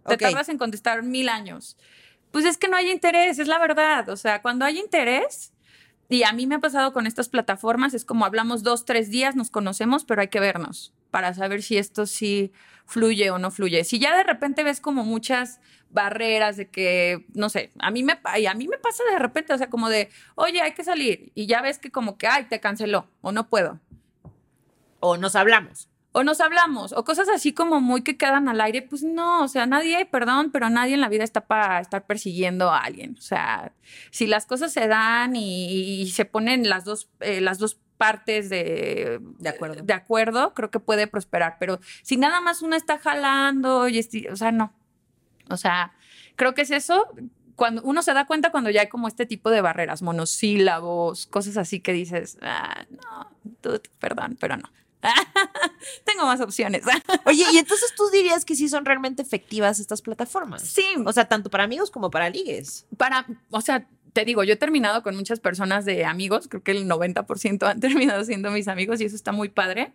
[0.06, 0.20] te Ok.
[0.20, 1.78] tardas en contestar mil años.
[2.30, 5.54] Pues es que no hay interés, es la verdad, o sea, cuando hay interés,
[6.10, 9.34] y a mí me ha pasado con estas plataformas, es como hablamos dos, tres días,
[9.34, 12.52] nos conocemos, pero hay que vernos para saber si esto sí
[12.86, 13.84] fluye o no fluye.
[13.84, 18.18] Si ya de repente ves como muchas barreras de que, no sé, a mí me,
[18.38, 21.30] y a mí me pasa de repente, o sea, como de, oye, hay que salir,
[21.34, 23.78] y ya ves que como que, ay, te canceló, o no puedo,
[25.00, 25.88] O nos hablamos.
[26.14, 29.48] o nos hablamos, o cosas así como muy que quedan al aire, pues no, o
[29.48, 33.14] sea, nadie, perdón, pero nadie en la vida está para estar persiguiendo a alguien.
[33.18, 33.72] O sea,
[34.10, 38.48] si las cosas se dan y, y se ponen las dos, eh, las dos partes
[38.50, 39.82] de, De acuerdo.
[39.82, 41.56] de acuerdo, creo que puede prosperar.
[41.60, 44.72] Pero si nada más una está jalando, y esti- o sea, no.
[45.48, 45.92] O sea,
[46.34, 47.06] creo que es eso.
[47.54, 51.56] Cuando uno se da cuenta cuando ya hay como este tipo de barreras, monosílabos, cosas
[51.56, 53.30] así que dices, ah, no,
[53.62, 54.68] dude, perdón, pero no.
[56.04, 56.82] Tengo más opciones.
[57.26, 60.62] Oye, y entonces tú dirías que sí son realmente efectivas estas plataformas.
[60.62, 62.86] sí, O sea, tanto para amigos como para ligues.
[62.96, 66.72] para, o sea, te digo, yo he terminado con muchas personas de amigos, creo que
[66.72, 69.92] el 90% han terminado siendo mis amigos y eso está muy padre.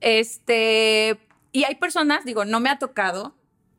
[0.00, 1.18] Este,
[1.52, 3.34] y hay personas, digo, no me ha tocado.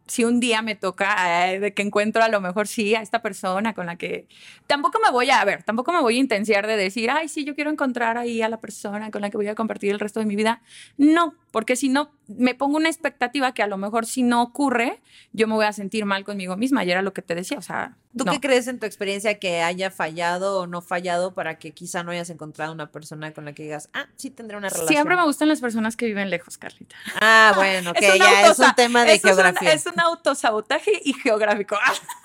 [0.07, 3.21] Si un día me toca eh, de que encuentro a lo mejor sí a esta
[3.21, 4.27] persona con la que
[4.67, 7.45] tampoco me voy a, a ver, tampoco me voy a intensiar de decir, ay, sí,
[7.45, 10.19] yo quiero encontrar ahí a la persona con la que voy a compartir el resto
[10.19, 10.61] de mi vida.
[10.97, 15.01] No, porque si no, me pongo una expectativa que a lo mejor si no ocurre,
[15.33, 16.83] yo me voy a sentir mal conmigo misma.
[16.83, 18.31] Y era lo que te decía, o sea, ¿Tú no.
[18.33, 22.11] qué crees en tu experiencia que haya fallado o no fallado para que quizá no
[22.11, 24.89] hayas encontrado una persona con la que digas, ah, sí tendré una relación?
[24.89, 26.95] Siempre me gustan las personas que viven lejos, Carlita.
[27.21, 29.73] Ah, bueno, que ya es un tema de eso es un- geografía.
[29.73, 31.77] Es un, autosabotaje y geográfico.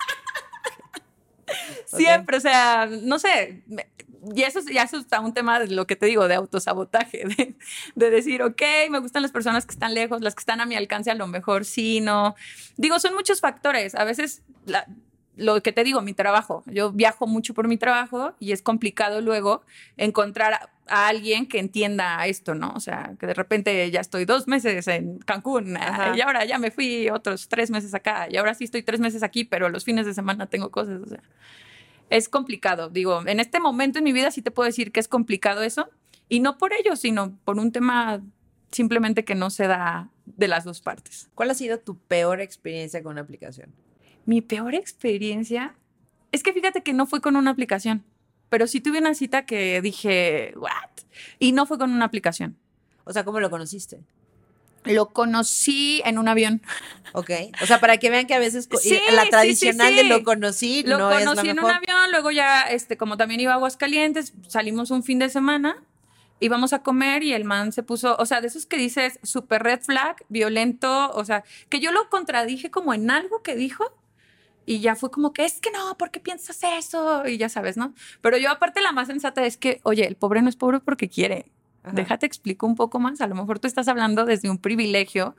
[1.85, 3.63] Siempre, o sea, no sé.
[4.35, 7.23] Y eso, es- ya eso está un tema de lo que te digo, de autosabotaje,
[7.37, 7.55] de,
[7.95, 10.75] de decir, ok, me gustan las personas que están lejos, las que están a mi
[10.75, 12.35] alcance, a lo mejor sí, no.
[12.75, 13.95] Digo, son muchos factores.
[13.95, 14.41] A veces,
[15.35, 16.63] lo que te digo, mi trabajo.
[16.65, 19.61] Yo viajo mucho por mi trabajo y es complicado luego
[19.95, 22.71] encontrar a, alguien que entienda esto, ¿no?
[22.75, 26.15] O sea, que de repente ya estoy dos meses en Cancún Ajá.
[26.15, 29.23] y ahora ya me fui otros tres meses acá y ahora sí estoy tres meses
[29.23, 31.21] aquí, pero los fines de semana tengo cosas, o sea,
[32.09, 32.89] es complicado.
[32.89, 35.89] Digo, en este momento en mi vida sí te puedo decir que es complicado eso
[36.29, 38.21] y no por ello, sino por un tema
[38.71, 41.29] simplemente que no se da de las dos partes.
[41.35, 43.73] ¿Cuál ha sido tu peor experiencia con una aplicación?
[44.25, 45.75] Mi peor experiencia
[46.31, 48.03] es que fíjate que no fue con una aplicación,
[48.49, 50.71] pero sí tuve una cita que dije, ¿what?
[51.39, 52.57] Y no fue con una aplicación.
[53.03, 54.01] O sea, ¿cómo lo conociste?
[54.83, 56.61] Lo conocí en un avión.
[57.13, 57.31] Ok.
[57.61, 60.07] O sea, para que vean que a veces Sí, la tradicional sí, de sí.
[60.07, 63.39] lo conocí Lo no es la conocí en un avión, luego ya, este, como también
[63.39, 65.83] iba a Aguascalientes, salimos un fin de semana,
[66.39, 69.63] íbamos a comer y el man se puso, o sea, de esos que dices super
[69.63, 73.96] red flag, violento, o sea, que yo lo contradije como en algo que dijo
[74.67, 77.25] y ya fue como que es que no, ¿por qué piensas eso?
[77.27, 77.93] Y ya sabes, ¿no?
[78.21, 81.09] Pero yo aparte la más sensata es que, oye, el pobre no es pobre porque
[81.09, 81.51] quiere.
[81.83, 81.95] Ajá.
[81.95, 83.21] Déjate explico un poco más.
[83.21, 85.35] A lo mejor tú estás hablando desde un privilegio,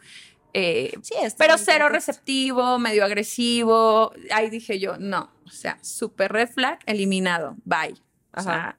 [0.54, 1.88] eh, Sí, pero cero contexto.
[2.12, 4.12] receptivo, medio agresivo.
[4.32, 7.92] Ahí dije yo, no, o sea, super red flag, eliminado, bye.
[8.34, 8.42] O Ajá.
[8.42, 8.78] sea,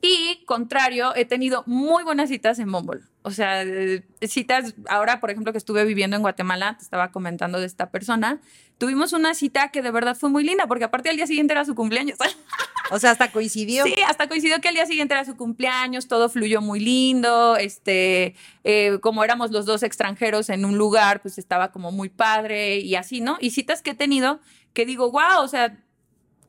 [0.00, 3.00] y contrario, he tenido muy buenas citas en Bumble.
[3.22, 7.60] O sea, eh, citas, ahora por ejemplo que estuve viviendo en Guatemala, te estaba comentando
[7.60, 8.40] de esta persona,
[8.78, 11.64] tuvimos una cita que de verdad fue muy linda, porque aparte al día siguiente era
[11.64, 12.18] su cumpleaños.
[12.90, 13.84] O sea, hasta coincidió.
[13.84, 18.34] Sí, hasta coincidió que al día siguiente era su cumpleaños, todo fluyó muy lindo, este,
[18.64, 22.96] eh, como éramos los dos extranjeros en un lugar, pues estaba como muy padre y
[22.96, 23.38] así, ¿no?
[23.40, 24.40] Y citas que he tenido
[24.74, 25.78] que digo, wow, o sea,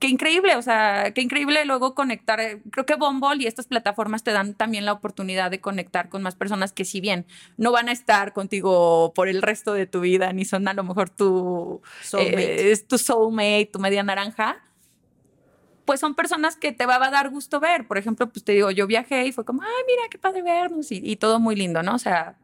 [0.04, 2.38] qué increíble, o sea, qué increíble luego conectar.
[2.42, 6.22] eh, Creo que Bumble y estas plataformas te dan también la oportunidad de conectar con
[6.22, 10.02] más personas que si bien no van a estar contigo por el resto de tu
[10.02, 12.68] vida, ni son a lo mejor tu Soulmate.
[12.68, 14.58] eh, es tu soulmate, tu media naranja,
[15.86, 17.88] pues son personas que te va a dar gusto ver.
[17.88, 20.92] Por ejemplo, pues te digo, yo viajé y fue como, ay, mira, qué padre vernos
[20.92, 21.96] y, y todo muy lindo, ¿no?
[21.96, 22.36] O sea,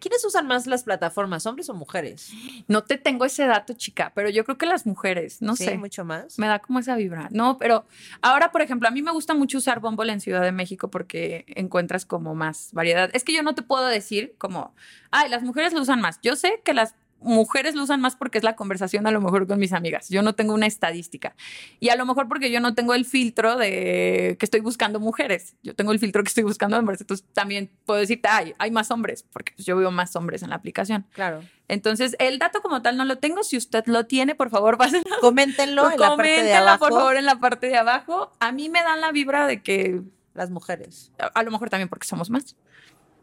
[0.00, 2.32] ¿Quiénes usan más las plataformas, hombres o mujeres?
[2.66, 5.78] no te tengo ese dato, chica, pero yo creo que las mujeres, no sí, sé.
[5.78, 6.38] mucho más.
[6.38, 7.28] Me da como esa vibra.
[7.30, 7.84] No, pero
[8.22, 11.44] ahora, por ejemplo, a mí me gusta mucho usar Bumble en Ciudad de México porque
[11.48, 13.10] encuentras como más variedad.
[13.12, 14.74] Es que yo no te puedo decir como,
[15.10, 16.18] ay, las mujeres lo usan más.
[16.22, 19.46] Yo sé que las mujeres lo usan más porque es la conversación a lo mejor
[19.46, 20.08] con mis amigas.
[20.08, 21.34] Yo no tengo una estadística.
[21.78, 25.56] Y a lo mejor porque yo no tengo el filtro de que estoy buscando mujeres.
[25.62, 27.00] Yo tengo el filtro que estoy buscando hombres.
[27.00, 30.50] Entonces también puedo decirte, ay, hay más hombres, porque pues, yo veo más hombres en
[30.50, 31.06] la aplicación.
[31.12, 31.42] Claro.
[31.68, 33.44] Entonces, el dato como tal no lo tengo.
[33.44, 35.16] Si usted lo tiene, por favor, pásenlo.
[35.20, 36.78] Coméntenlo en la parte de abajo.
[36.80, 38.32] por favor, en la parte de abajo.
[38.40, 40.00] A mí me dan la vibra de que
[40.34, 41.12] Las mujeres.
[41.18, 42.56] a, a lo mejor también porque somos más.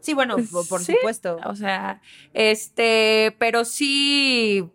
[0.02, 0.94] Sí, bueno, por, por Sí.
[0.94, 1.38] supuesto.
[1.46, 2.02] O sea,
[2.34, 4.66] este, pero sí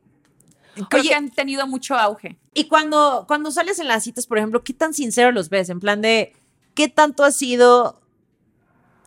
[0.88, 1.08] creo Oye.
[1.10, 2.38] que han tenido mucho auge.
[2.54, 5.68] Y cuando, cuando sales en las citas, por ejemplo, ¿qué tan sincero los ves?
[5.70, 6.34] En plan de,
[6.74, 8.00] ¿qué tanto ha sido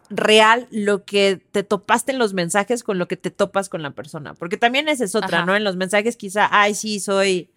[0.09, 3.91] real lo que te topaste en los mensajes con lo que te topas con la
[3.91, 4.33] persona?
[4.33, 5.45] Porque también esa es otra, Ajá.
[5.45, 5.55] ¿no?
[5.55, 7.49] En los mensajes quizá, ay, sí, soy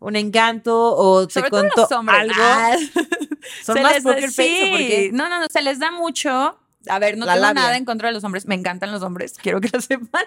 [0.00, 2.34] un encanto o te Sobre todo contó algo.
[2.38, 2.76] Ah,
[3.64, 5.10] Son se más poker face, ¿o por sí.
[5.12, 6.58] No, no, no, se les da mucho.
[6.88, 7.62] A ver, no La tengo labia.
[7.62, 10.24] nada en contra de los hombres, me encantan los hombres, quiero que lo sepan,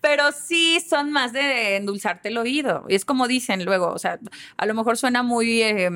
[0.00, 2.84] pero sí son más de endulzarte el oído.
[2.88, 4.18] Y es como dicen luego, o sea,
[4.56, 5.90] a lo mejor suena muy eh,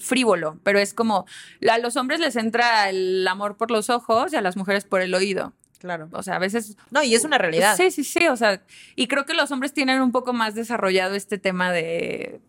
[0.00, 1.26] frívolo, pero es como
[1.68, 5.00] a los hombres les entra el amor por los ojos y a las mujeres por
[5.00, 5.52] el oído.
[5.78, 6.08] Claro.
[6.12, 7.76] O sea, a veces No, y es una realidad.
[7.76, 8.26] Sí, sí, sí.
[8.28, 8.62] O sea,
[8.96, 12.40] y creo que los hombres tienen un poco más desarrollado este tema de,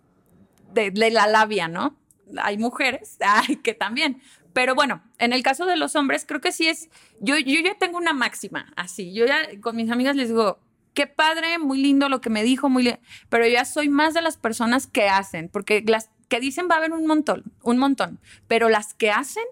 [0.74, 1.96] de, de la labia, ¿no?
[2.42, 4.22] Hay mujeres ay, que también.
[4.58, 6.90] Pero bueno, en el caso de los hombres, creo que sí es.
[7.20, 9.14] Yo, yo ya tengo una máxima, así.
[9.14, 10.58] Yo ya con mis amigas les digo,
[10.96, 12.98] qué padre, muy lindo lo que me dijo, muy li-".
[13.30, 16.74] Pero yo ya soy más de las personas que hacen, porque las que dicen va
[16.74, 18.20] a haber un montón, un montón.
[18.48, 19.44] Pero las que hacen,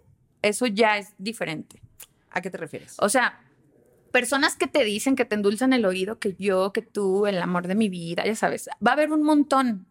[0.41, 1.79] eso ya es diferente.
[2.31, 2.95] ¿A qué te refieres?
[2.97, 3.39] O sea,
[4.11, 7.67] personas que te dicen, que te endulzan el oído, que yo, que tú, el amor
[7.67, 9.85] de mi vida, ya sabes, va a haber un montón.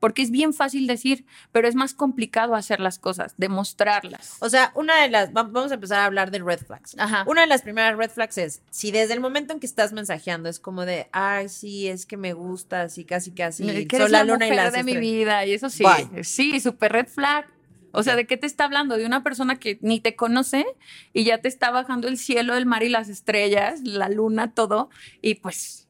[0.00, 4.36] Porque es bien fácil decir, pero es más complicado hacer las cosas, demostrarlas.
[4.40, 6.96] O sea, una de las, va- vamos a empezar a hablar de red flags.
[6.98, 7.24] Ajá.
[7.26, 10.48] Una de las primeras red flags es, si desde el momento en que estás mensajeando
[10.48, 14.24] es como de, ay, sí, es que me gusta, así casi casi, que soy la
[14.24, 15.12] la luna y mujer las de mi estrellas".
[15.18, 15.84] vida, y eso sí.
[15.84, 16.24] Bye.
[16.24, 17.46] Sí, super red flag.
[17.92, 18.96] O sea, ¿de qué te está hablando?
[18.96, 20.64] De una persona que ni te conoce
[21.12, 24.90] y ya te está bajando el cielo, el mar y las estrellas, la luna, todo.
[25.20, 25.88] Y pues.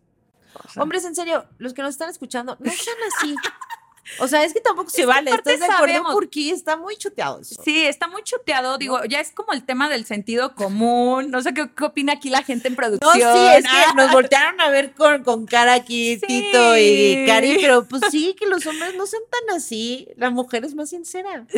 [0.54, 3.34] o sea, Hombres, en serio, los que nos están escuchando, no sean así.
[4.18, 5.30] O sea, es que tampoco se que vale.
[5.30, 6.04] aparte ¿Estás de acuerdo?
[6.12, 7.60] Porque está muy choteado eso.
[7.64, 8.76] Sí, está muy choteado.
[8.78, 11.30] Digo, ya es como el tema del sentido común.
[11.30, 13.12] No sé qué, qué opina aquí la gente en No, producción.
[13.14, 16.26] sí, es que Ah, nos voltearon a ver con, con cara aquí, Sí.
[16.26, 20.08] Tito y Cari, pero pues sí, que los hombres no sean tan así.
[20.16, 21.46] La mujer es más sincera.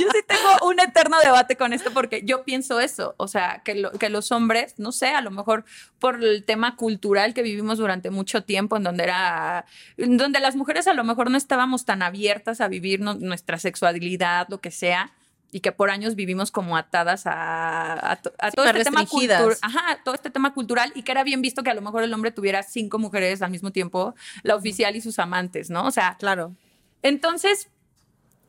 [0.00, 3.14] Yo sí tengo un eterno debate con esto porque yo pienso eso.
[3.16, 5.64] O sea, que, lo- que los hombres, no sé, a lo mejor
[5.98, 9.66] por el tema cultural que vivimos durante mucho tiempo, en donde era.
[10.06, 14.46] Donde las mujeres a lo mejor no estábamos tan abiertas a vivir no- nuestra sexualidad,
[14.48, 15.12] lo que sea.
[15.54, 19.54] Y que por años vivimos como atadas a, a to- a todo este tema cultural.
[19.60, 22.14] Ajá, todo este tema cultural y que era bien visto que a lo mejor el
[22.14, 25.84] hombre tuviera cinco mujeres al mismo tiempo, la oficial y sus amantes, ¿no?
[25.86, 26.54] O sea, Claro.
[27.02, 27.68] entonces,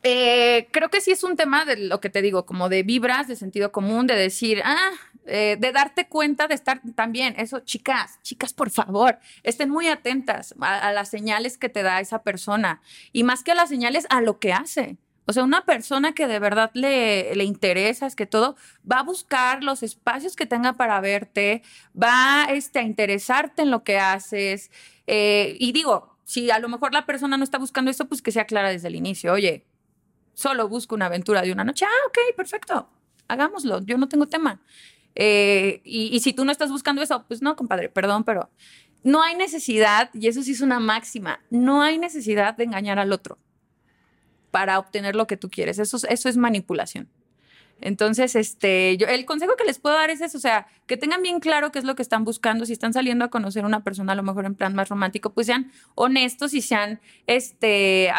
[0.03, 3.27] eh, creo que sí es un tema de lo que te digo, como de vibras,
[3.27, 4.91] de sentido común, de decir, ah,
[5.25, 10.53] eh, de darte cuenta de estar también, eso, chicas, chicas, por favor, estén muy atentas
[10.59, 12.81] a, las señales que te da esa persona
[13.11, 14.97] y más que a las señales, a lo que hace.
[15.25, 18.57] O sea, una persona que de verdad le, le interesa, es que todo,
[18.89, 21.63] va a buscar los espacios que tenga para verte,
[22.01, 24.69] va este, a interesarte en lo que haces.
[25.07, 28.31] eh, y digo, si a lo mejor la persona no está buscando eso, pues que
[28.31, 29.33] sea clara desde el inicio.
[29.33, 29.65] Oye,
[30.33, 31.85] solo busco una aventura de una noche.
[31.85, 32.89] Ah, ok, perfecto.
[33.27, 33.81] Hagámoslo.
[33.85, 34.61] Yo no tengo tema.
[35.15, 38.49] Eh, y, si tú no estás buscando eso, pues no, compadre, perdón, pero
[39.03, 43.11] no hay necesidad, y eso sí es una máxima, no hay necesidad de engañar al
[43.11, 43.37] otro
[44.49, 45.79] para obtener lo que tú quieres.
[45.79, 47.09] Eso, es- manipulación.
[47.81, 51.39] Entonces, este, el consejo que les puedo dar es eso, o sea, que tengan bien
[51.39, 52.65] claro qué es lo que están buscando.
[52.65, 55.33] Si están saliendo a conocer a una persona, a lo mejor en plan más romántico,
[55.33, 58.09] pues sean honestos y sean, este,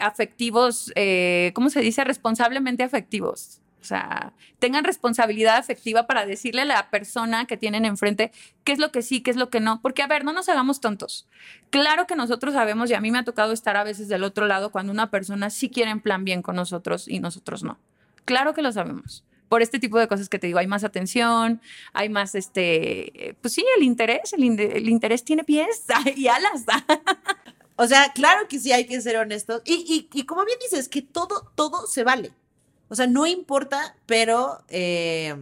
[0.00, 2.02] afectivos, eh, ¿cómo se dice?
[2.02, 3.60] Responsablemente afectivos.
[3.80, 8.32] O sea, tengan responsabilidad afectiva para decirle a la persona que tienen enfrente
[8.64, 9.80] qué es lo que sí, qué es lo que no.
[9.82, 11.28] Porque, a ver, no nos hagamos tontos.
[11.70, 14.46] Claro que nosotros sabemos, y a mí me ha tocado estar a veces del otro
[14.46, 17.78] lado cuando una persona sí quiere en plan bien con nosotros y nosotros no.
[18.24, 19.24] Claro que lo sabemos.
[19.48, 21.62] Por este tipo de cosas que te digo, hay más atención,
[21.94, 25.86] hay más, este, pues sí, el interés, el, el interés tiene pies
[26.16, 26.64] y alas.
[27.76, 29.62] O sea, claro que sí hay que ser honestos.
[29.64, 32.32] Y, y, y como bien dices, que todo, todo se vale.
[32.88, 35.36] O sea, no importa, pero, eh,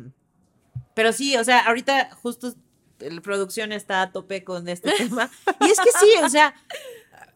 [0.95, 2.55] pero sí, o sea, ahorita justo
[2.99, 5.31] la producción está a tope con este tema.
[5.61, 6.55] Y es que sí, o sea,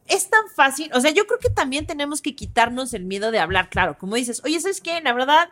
[0.06, 0.90] es tan fácil.
[0.94, 3.98] O sea, yo creo que también tenemos que quitarnos el miedo de hablar, claro.
[3.98, 5.00] Como dices, oye, ¿sabes qué?
[5.00, 5.48] La verdad,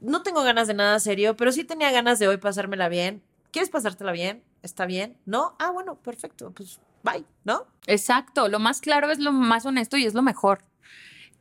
[0.00, 3.22] no tengo ganas de nada serio, pero sí tenía ganas de hoy pasármela bien.
[3.50, 4.42] ¿Quieres pasártela bien?
[4.62, 5.54] está bien, ¿no?
[5.58, 7.66] Ah, bueno, perfecto, pues bye, ¿no?
[7.86, 10.64] Exacto, lo más claro es lo más honesto y es lo mejor.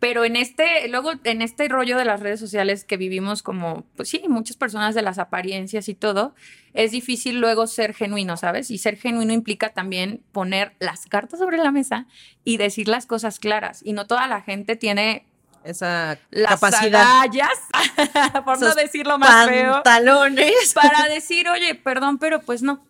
[0.02, 4.10] Pero en este, luego en este rollo de las redes sociales que vivimos como, pues
[4.10, 6.34] sí, muchas personas de las apariencias y todo,
[6.74, 8.72] es difícil luego ser genuino, ¿sabes?
[8.72, 12.08] Y ser genuino implica también poner las cartas sobre la mesa
[12.44, 13.82] y decir las cosas claras.
[13.86, 15.28] Y no toda la gente tiene
[15.64, 17.22] esa las capacidad.
[17.22, 17.60] agallas,
[18.44, 20.74] por no decirlo más feo, Pantalones.
[20.74, 22.84] para decir, oye, perdón, pero pues no.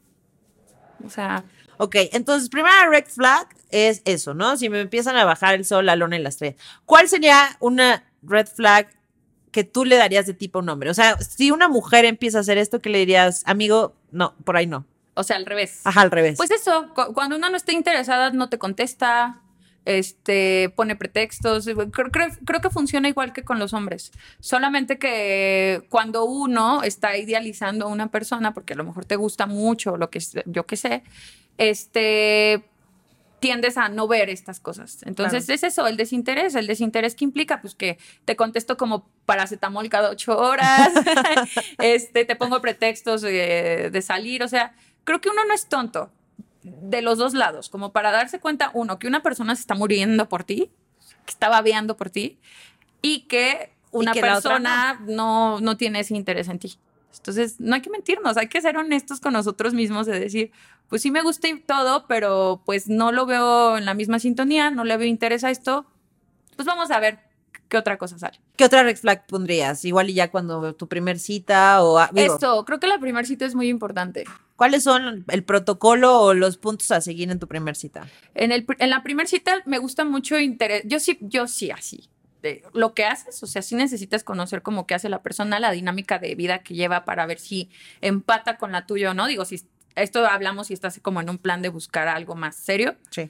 [1.06, 1.44] O sea,
[1.84, 4.58] Ok, entonces, primera red flag es eso, ¿no?
[4.58, 6.56] Si me empiezan a bajar el sol, la luna y la estrella.
[6.86, 8.88] ¿Cuál sería una red flag
[9.52, 10.90] que tú le darías de tipo a un hombre?
[10.90, 13.96] O sea, si una mujer empieza a hacer esto, ¿qué le dirías, amigo?
[14.12, 14.86] No, por ahí no.
[15.14, 15.82] o sea, al revés.
[15.84, 16.38] Ajá, al revés.
[16.38, 19.42] Pues eso, cu- cuando uno no está interesada, no te contesta,
[19.84, 21.66] este, pone pretextos.
[21.66, 24.12] Creo, creo- creo que funciona igual que con los hombres.
[24.40, 29.48] Solamente que cuando uno está idealizando a una persona, porque a lo mejor te gusta
[29.48, 31.04] mucho, lo que yo que sé,
[31.58, 32.64] este
[33.42, 35.02] tiendes a no ver estas cosas.
[35.04, 35.56] Entonces Claro.
[35.56, 36.56] es eso, el desinterés.
[36.56, 40.92] El desinterés que implica, pues que te contesto como paracetamol cada ocho horas,
[41.80, 44.44] este, te pongo pretextos de, de salir.
[44.44, 44.74] O sea,
[45.04, 46.12] creo que uno no es tonto
[46.64, 50.30] de los dos lados, como para darse cuenta, uno, que una persona se está muriendo
[50.30, 50.70] por ti,
[51.26, 52.38] que está babeando por ti,
[53.02, 55.60] y que una que persona no.
[55.60, 56.78] no tiene ese interés en ti.
[57.18, 60.52] Entonces, no hay que mentirnos, hay que ser honestos con nosotros mismos de decir,
[60.90, 64.72] pues sí me gusta y todo, pero pues no lo veo en la misma sintonía,
[64.72, 65.86] no le veo interés a esto,
[66.56, 67.20] pues vamos a ver
[67.70, 68.40] qué otra cosa sale.
[68.58, 69.86] ¿Qué otra red flag pondrías?
[69.86, 72.00] Igual y ya cuando tu primer cita o...
[72.12, 74.26] digo, Esto, creo que la primera cita es muy importante.
[74.58, 78.08] ¿Cuáles son el protocolo o los puntos a seguir en tu primer cita?
[78.36, 80.84] En, el, en la primera cita me gusta mucho interés.
[80.86, 82.10] Yo sí, yo sí, así.
[82.42, 85.72] De lo que haces, o sea, sí necesitas conocer cómo que hace la persona, la
[85.72, 87.70] dinámica de vida que lleva para ver si
[88.02, 89.28] empata con la tuya o no.
[89.28, 89.62] Digo, si
[89.96, 92.96] esto hablamos si estás como en un plan de buscar algo más serio.
[93.10, 93.30] Sí.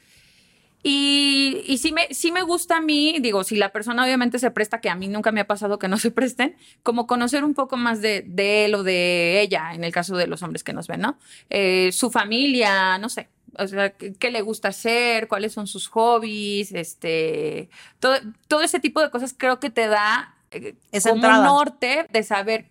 [0.83, 4.49] Y, y sí, me, sí me gusta a mí, digo, si la persona obviamente se
[4.49, 7.53] presta, que a mí nunca me ha pasado que no se presten, como conocer un
[7.53, 10.73] poco más de, de él o de ella, en el caso de los hombres que
[10.73, 11.19] nos ven, ¿no?
[11.51, 16.71] Eh, su familia, no sé, o sea, qué, le gusta hacer, cuáles son sus hobbies,
[16.71, 18.15] este, todo,
[18.47, 21.45] todo ese tipo de cosas creo que te da eh, como entrada.
[21.45, 22.69] norte de saber,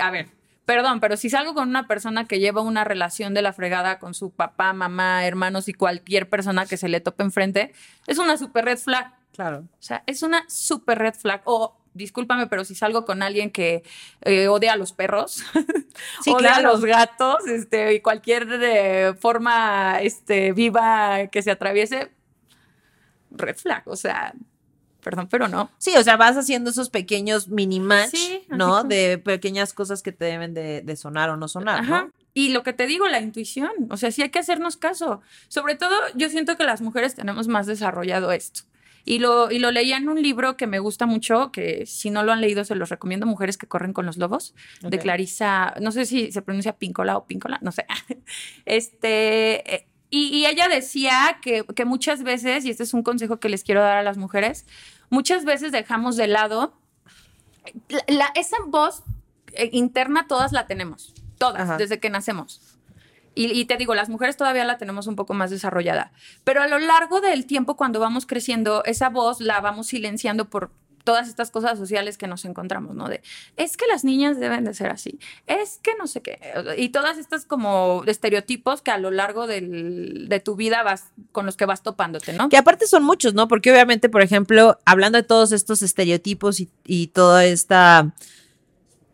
[0.00, 0.28] a ver,
[0.64, 4.14] perdón, pero si salgo con una persona que lleva una relación de la fregada con
[4.14, 7.72] su papá, mamá, hermanos y cualquier persona que se le tope enfrente,
[8.06, 9.14] es una super red flag.
[9.32, 9.58] Claro.
[9.58, 11.42] O sea, es una super red flag.
[11.44, 13.82] O, discúlpame, pero si salgo con alguien que
[14.22, 15.42] eh, odia a los perros,
[16.22, 16.68] Sí, odia claro.
[16.68, 22.10] a los gatos, este, y cualquier eh, forma este, viva que se atraviese,
[23.30, 23.82] red flag.
[23.86, 24.34] O sea,
[25.02, 25.70] perdón, pero no.
[25.78, 28.68] Sí, o sea, vas haciendo esos pequeños mini match, Sí, ¿no?
[28.78, 32.02] como- De pequeñas cosas que te deben de, de sonar o no sonar, Ajá.
[32.02, 32.10] ¿no?
[32.34, 33.70] Y lo que te digo, la intuición.
[33.88, 35.22] O sea, sí hay que hacernos caso.
[35.48, 38.62] Sobre todo, yo siento que las mujeres tenemos más desarrollado esto.
[39.08, 42.24] Y lo, y lo leía en un libro que me gusta mucho, que si no
[42.24, 44.98] lo han leído, se los recomiendo, Mujeres que corren con los lobos, de.
[44.98, 47.86] Clarisa, no sé si se pronuncia Píncola o Píncola, no sé.
[48.66, 53.38] Este, eh, y, y ella decía que, que muchas veces, y este es un consejo
[53.38, 54.66] que les quiero dar a las mujeres,
[55.08, 56.74] muchas veces dejamos de lado
[57.88, 59.02] la- la- esa voz
[59.52, 61.76] eh, interna, todas la tenemos, todas, Ajá.
[61.76, 62.60] desde que nacemos.
[63.36, 66.10] Y, y te digo, las mujeres todavía la tenemos un poco más desarrollada.
[66.42, 70.70] Pero a lo largo del tiempo, cuando vamos creciendo, esa voz la vamos silenciando por
[71.04, 73.08] todas estas cosas sociales que nos encontramos, ¿no?
[73.08, 73.22] De,
[73.56, 76.40] es que las niñas deben de ser así, es que no sé qué.
[76.78, 81.46] Y todas estas como estereotipos que a lo largo del- de tu vida vas, con
[81.46, 82.48] los que vas topándote, ¿no?
[82.48, 83.46] Que aparte son muchos, ¿no?
[83.46, 88.12] Porque obviamente, por ejemplo, hablando de todos estos estereotipos y, toda esta,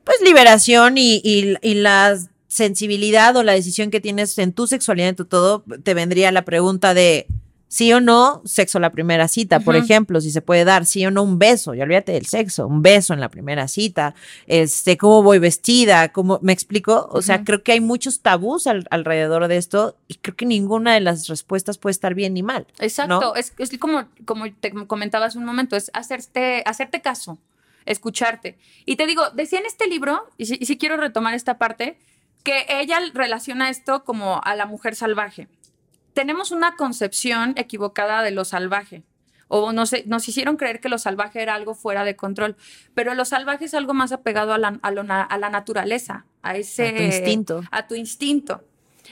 [0.04, 2.16] pues, liberación y, y, y la
[2.52, 6.42] sensibilidad o la decisión que tienes en tu sexualidad, en tu todo, te vendría la
[6.44, 7.26] pregunta de
[7.68, 11.10] sí o no sexo la primera cita, por ejemplo, si se puede dar sí o
[11.10, 14.14] no un beso, ya olvídate del sexo, un beso en la primera cita,
[14.46, 17.08] este, cómo voy vestida, cómo, ¿me explico?
[17.10, 20.92] O sea, creo que hay muchos tabús al- alrededor de esto y creo que ninguna
[20.92, 22.66] de las respuestas puede estar bien ni mal.
[22.78, 23.34] Exacto, ¿no?
[23.36, 27.38] es, es como, como te comentaba hace un momento, es hacerte, hacerte caso,
[27.86, 28.58] escucharte.
[28.84, 31.96] Y te digo, decía en este libro, y si, y si quiero retomar esta parte,
[32.42, 35.48] que ella relaciona esto como a la mujer salvaje.
[36.14, 39.02] Tenemos una concepción equivocada de lo salvaje.
[39.48, 42.56] O no sé, nos hicieron creer que lo salvaje era algo fuera de control.
[42.94, 46.24] Pero lo salvaje es algo más apegado a la, a lo na- a la naturaleza,
[46.42, 47.62] a ese A tu instinto.
[47.70, 48.64] a tu instinto.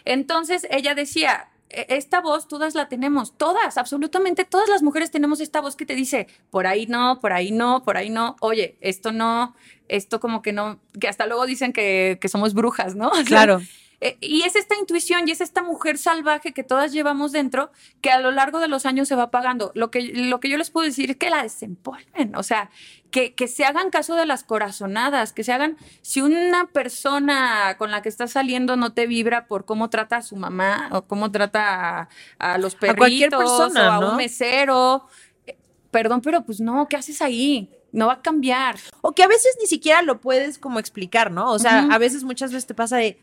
[0.06, 5.40] Entonces ella decía, "E- esta voz todas la tenemos, todas, absolutamente todas las mujeres tenemos
[5.40, 8.76] esta voz que te dice, por ahí no, por ahí no, por ahí no, oye,
[8.80, 9.54] esto no,
[9.88, 13.10] esto como que no, que hasta luego dicen que, que somos brujas, ¿no?
[13.24, 13.60] Claro.
[14.00, 17.70] Eh, y es esta intuición y es esta mujer salvaje que todas llevamos dentro
[18.00, 19.72] que a lo largo de los años se va apagando.
[19.74, 22.70] Lo que, lo que yo les puedo decir es que la desempolven, o sea,
[23.10, 27.90] que, que se hagan caso de las corazonadas, que se hagan, si una persona con
[27.90, 31.30] la que estás saliendo no te vibra por cómo trata a su mamá o cómo
[31.30, 34.10] trata a, a los perritos cualquier persona, o a ¿no?
[34.12, 35.06] un mesero,
[35.46, 35.58] eh,
[35.90, 37.68] perdón, pero pues no, ¿qué haces ahí?
[37.92, 38.76] No va a cambiar.
[39.02, 41.50] O que a veces ni siquiera lo puedes como explicar, ¿no?
[41.50, 43.18] O sea, a veces, muchas veces te pasa de,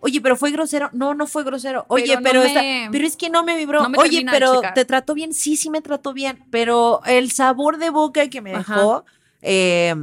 [0.00, 0.90] oye, pero fue grosero.
[0.92, 1.84] No, no fue grosero.
[1.88, 3.82] Oye, Pero no pero, me- pero es que no me vibró.
[3.82, 5.32] no me oye, pero te trató bien.
[5.34, 6.44] Sí, sí me trató bien.
[6.50, 9.04] Pero el sabor de boca que me dejó
[9.42, 9.94] eh,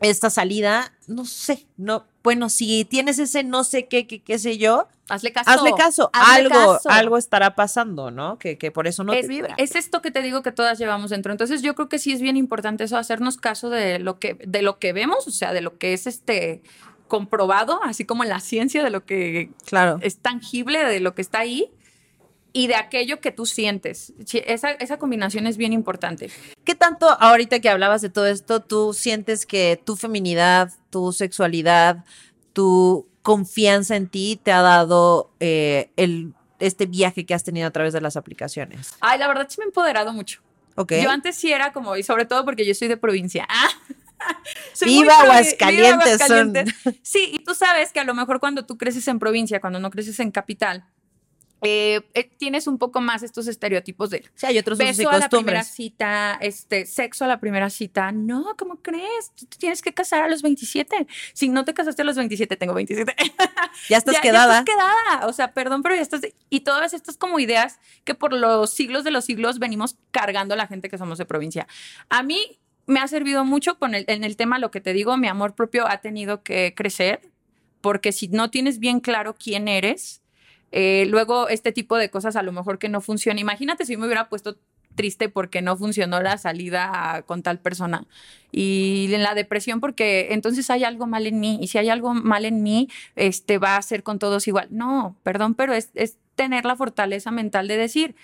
[0.00, 1.66] esta salida, no sé.
[1.76, 5.50] No, bueno, si tienes ese no sé qué, qué, qué sé yo, Hazle caso.
[5.50, 6.10] hazle caso.
[6.12, 6.88] Hazle algo, caso.
[6.90, 8.38] algo estará pasando, ¿no?
[8.38, 9.54] Que, que por eso no es, te vibra.
[9.58, 11.32] es esto que te digo que todas llevamos dentro.
[11.32, 14.62] Entonces yo creo que sí es bien importante eso, hacernos caso de lo que, de
[14.62, 16.62] lo que vemos, o sea, de lo que es este
[17.10, 19.98] comprobado, así como en la ciencia, de lo que claro.
[20.00, 21.70] es tangible, de lo que está ahí,
[22.52, 24.14] y de aquello que tú sientes.
[24.32, 26.30] Esa, esa combinación es bien importante.
[26.64, 32.04] ¿Qué tanto ahorita que hablabas de todo esto, tú sientes que tu feminidad, tu sexualidad,
[32.52, 37.70] tu confianza en ti te ha dado eh, el, este viaje que has tenido a
[37.70, 38.94] través de las aplicaciones?
[39.00, 40.40] Ay, la verdad sí me he empoderado mucho.
[40.76, 40.94] ¿Ok?
[41.02, 43.46] Yo antes sí era como, y sobre todo porque yo soy de provincia.
[43.48, 43.68] Ah,
[44.84, 46.56] Viva Aguascalientes, viva son.
[46.56, 46.74] Aguascalientes.
[47.02, 49.90] Sí, y tú sabes que a lo mejor cuando tú creces en provincia, cuando no
[49.90, 50.84] creces en capital,
[51.62, 55.10] eh, eh, tienes un poco más estos estereotipos de Sí, hay otros usos y beso
[55.10, 58.12] a la primera cita, este, sexo a la primera cita.
[58.12, 59.32] No, ¿cómo crees?
[59.34, 61.06] Tú te tienes que casar a los 27.
[61.34, 63.14] Si no te casaste a los 27, tengo 27.
[63.88, 64.52] Ya estás ya, quedada.
[64.54, 65.26] Ya estás quedada.
[65.26, 66.20] O sea, perdón, pero ya estás.
[66.48, 70.56] Y todas estas como ideas que por los siglos de los siglos venimos cargando a
[70.56, 71.66] la gente que somos de provincia.
[72.08, 72.58] A mí
[72.90, 75.54] me ha servido mucho con el, en el tema, lo que te digo, mi amor
[75.54, 77.20] propio ha tenido que crecer,
[77.80, 80.22] porque si no tienes bien claro quién eres,
[80.72, 83.40] eh, luego este tipo de cosas a lo mejor que no funciona.
[83.40, 84.58] Imagínate si me hubiera puesto
[84.94, 88.06] triste porque no funcionó la salida con tal persona
[88.52, 92.12] y en la depresión porque entonces hay algo mal en mí y si hay algo
[92.12, 96.16] mal en mí este va a ser con todos igual no perdón pero es, es
[96.34, 98.16] tener la fortaleza mental de decir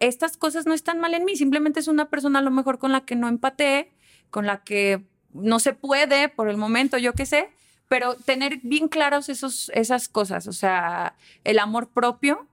[0.00, 2.92] estas cosas no están mal en mí simplemente es una persona a lo mejor con
[2.92, 3.92] la que no empaté
[4.30, 7.48] con la que no se puede por el momento yo qué sé
[7.88, 12.46] pero tener bien claros esos esas cosas o sea el amor propio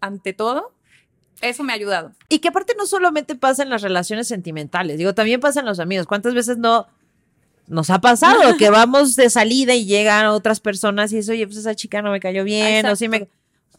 [0.00, 0.72] ante todo
[1.40, 5.14] eso me ha ayudado Y que aparte no solamente pasa en las relaciones sentimentales, digo,
[5.14, 6.06] también pasa en los amigos.
[6.06, 6.86] ¿Cuántas veces no
[7.66, 11.58] nos ha pasado que vamos de salida y llegan otras personas y eso, oye, pues
[11.58, 13.28] esa chica no me cayó bien, o sí me...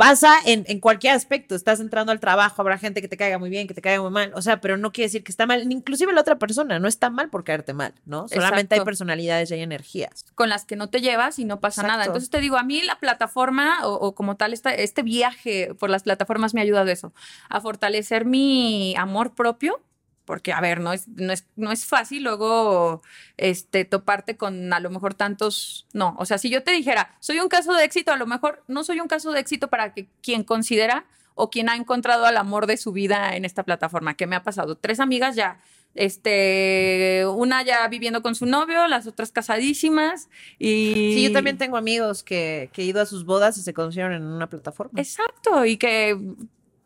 [0.01, 3.49] Pasa en, en cualquier aspecto, estás entrando al trabajo, habrá gente que te caiga muy
[3.49, 5.71] bien, que te caiga muy mal, o sea, pero no quiere decir que está mal,
[5.71, 8.25] inclusive la otra persona no está mal por caerte mal, ¿no?
[8.45, 10.25] Solamente hay personalidades y hay energías.
[10.35, 12.03] con las que no te llevas y no pasa nada.
[12.07, 15.89] Entonces te digo, a mí la plataforma o, o como tal, esta- este viaje por
[15.89, 17.13] las plataformas me ha ayudado a eso,
[17.49, 19.79] a fortalecer mi amor propio,
[20.25, 23.01] porque, a ver, no es, no es, no es fácil luego
[23.37, 27.39] este, toparte con a lo mejor tantos, no, o sea, si yo te dijera, soy
[27.39, 30.07] un caso de éxito, a lo mejor no soy un caso de éxito para que
[30.21, 31.05] quien considera
[31.35, 34.43] o quien ha encontrado al amor de su vida en esta plataforma, que me ha
[34.43, 34.75] pasado.
[34.75, 35.59] Tres amigas ya,
[35.95, 41.13] este, una ya viviendo con su novio, las otras casadísimas y...
[41.15, 44.13] Sí, yo también tengo amigos que, que he ido a sus bodas y se conocieron
[44.13, 44.99] en una plataforma.
[44.99, 46.17] Exacto, y que,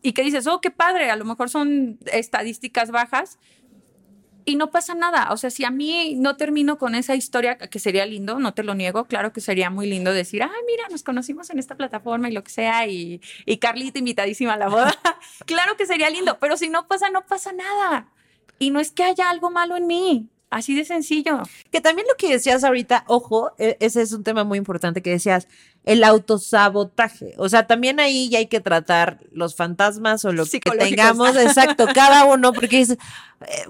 [0.05, 3.39] y que dices, oh, qué padre, a lo mejor son estadísticas bajas
[4.45, 5.29] y no pasa nada.
[5.31, 8.61] O sea, si a mí no termino con esa historia, que sería lindo, no te
[8.61, 12.29] lo niego, claro que sería muy lindo decir, ay, mira, nos conocimos en esta plataforma
[12.29, 14.93] y lo que sea, y, y Carlita invitadísima a la boda.
[15.47, 18.13] claro que sería lindo, pero si no pasa, no pasa nada.
[18.59, 21.41] Y no es que haya algo malo en mí, así de sencillo.
[21.71, 25.09] Que también lo que decías ahorita, ojo, e- ese es un tema muy importante que
[25.11, 25.47] decías,
[25.83, 27.33] el autosabotaje.
[27.37, 31.85] O sea, también ahí ya hay que tratar los fantasmas o lo que tengamos, exacto,
[31.93, 32.97] cada uno, porque es eh,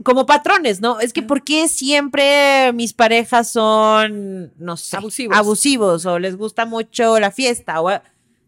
[0.03, 0.99] como patrones, ¿no?
[0.99, 5.37] Es que ¿por qué siempre mis parejas son, no sé, Abusivos.
[5.37, 7.81] abusivos o les gusta mucho la fiesta?
[7.81, 7.89] O,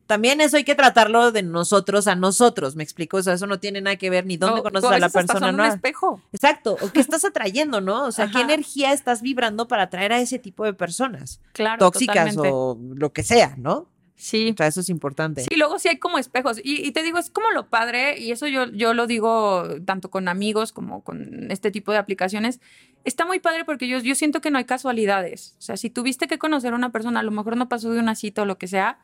[0.07, 3.59] también eso hay que tratarlo de nosotros a nosotros, me explico, o sea, eso no
[3.59, 5.65] tiene nada que ver ni dónde conoces a la persona, un ¿no?
[5.65, 6.21] espejo.
[6.31, 8.05] Exacto, o qué estás atrayendo, ¿no?
[8.05, 12.35] O sea, qué energía estás vibrando para atraer a ese tipo de personas Claro, tóxicas
[12.35, 12.49] totalmente.
[12.51, 13.89] o lo que sea, ¿no?
[14.19, 14.49] Sí.
[14.51, 15.43] O sea, eso es importante.
[15.43, 16.57] Sí, luego sí hay como espejos.
[16.63, 20.09] Y, y te digo, es como lo padre, y eso yo, yo lo digo tanto
[20.09, 22.59] con amigos como con este tipo de aplicaciones.
[23.03, 25.55] Está muy padre porque yo, yo siento que no hay casualidades.
[25.59, 27.99] O sea, si tuviste que conocer a una persona, a lo mejor no pasó de
[27.99, 28.97] una cita o lo que sea,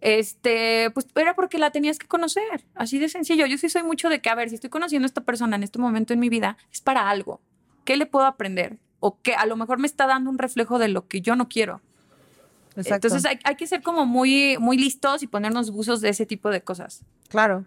[0.00, 2.64] este, pues era porque la tenías que conocer.
[2.74, 3.46] Así de sencillo.
[3.46, 5.62] Yo sí soy mucho de que, a ver, si estoy conociendo a esta persona en
[5.62, 7.40] este momento en mi vida, es para algo.
[7.84, 8.78] ¿Qué le puedo aprender?
[9.00, 11.48] O que a lo mejor me está dando un reflejo de lo que yo no
[11.48, 11.80] quiero.
[12.76, 13.08] exacto.
[13.08, 16.50] Entonces hay, hay que ser como muy, muy listos y ponernos buzos de ese tipo
[16.50, 17.04] de cosas.
[17.28, 17.64] Claro.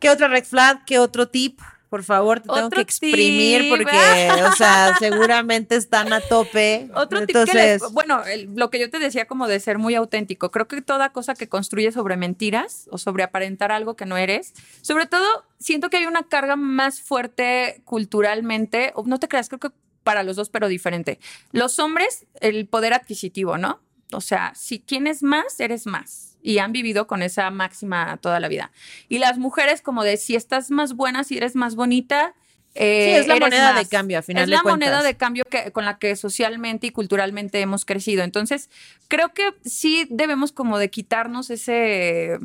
[0.00, 0.84] ¿Qué otra red flag?
[0.84, 1.60] ¿Qué otro tip?
[1.88, 3.70] Por favor, te tengo que exprimir tip.
[3.70, 6.88] porque, o sea, seguramente están a tope.
[6.94, 9.78] Otro tip Entonces, que les- bueno, el- lo que yo te decía como de ser
[9.78, 14.04] muy auténtico, creo que toda cosa que construye sobre mentiras o sobre aparentar algo que
[14.04, 15.26] no eres, sobre todo
[15.58, 19.70] siento que hay una carga más fuerte culturalmente, no te creas, creo que
[20.02, 21.18] para los dos, pero diferente.
[21.52, 23.80] Los hombres, el poder adquisitivo, ¿no?
[24.12, 26.36] O sea, si tienes más, eres más.
[26.42, 28.70] Y han vivido con esa máxima toda la vida.
[29.08, 32.34] Y las mujeres, como de si estás más buena, si eres más bonita.
[32.74, 34.88] eh, Sí, es la moneda de cambio, a final Es de la cuentas.
[34.88, 38.22] moneda de cambio que, con la que socialmente y culturalmente hemos crecido.
[38.22, 38.70] Entonces,
[39.08, 42.38] creo que sí debemos como de quitarnos ese,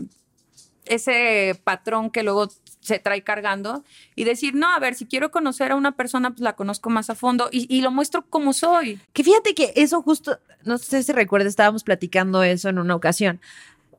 [0.85, 2.49] ese patrón que luego
[2.83, 3.83] se trae cargando
[4.15, 7.09] y decir, no, a ver, si quiero conocer a una persona, pues la conozco más
[7.09, 8.99] a fondo y, y lo muestro como soy.
[9.13, 13.39] que fíjate que eso justo, no sé si recuerdas, estábamos platicando eso en una ocasión.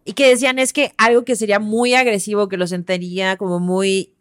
[0.04, 4.13] Y que decían es que algo que sería muy agresivo, que lo sentiría como muy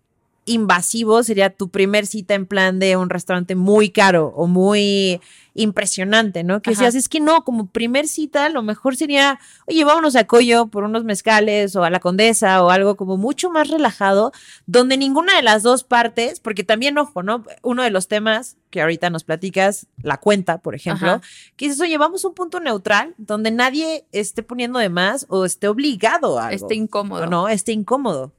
[0.46, 5.22] invasivo, sería tu primer cita en plan de un restaurante muy caro o muy
[5.56, 6.62] impresionante, ¿no?
[6.62, 6.80] Que Ajá.
[6.86, 10.84] decías, es que no, como primer cita, lo mejor sería, oye, vámonos a Coyo por
[10.84, 14.32] unos mezcales o a la Condesa o algo como mucho más relajado,
[14.66, 17.44] donde ninguna de las dos partes, porque también, ojo, ¿no?
[17.62, 21.22] Uno de los temas que ahorita nos platicas, la cuenta, por ejemplo, Ajá.
[21.56, 25.46] que dices, oye, vamos a un punto neutral donde nadie esté poniendo de más o
[25.46, 26.56] esté obligado a algo.
[26.56, 27.24] Este incómodo.
[27.24, 28.32] ¿o no, esté incómodo.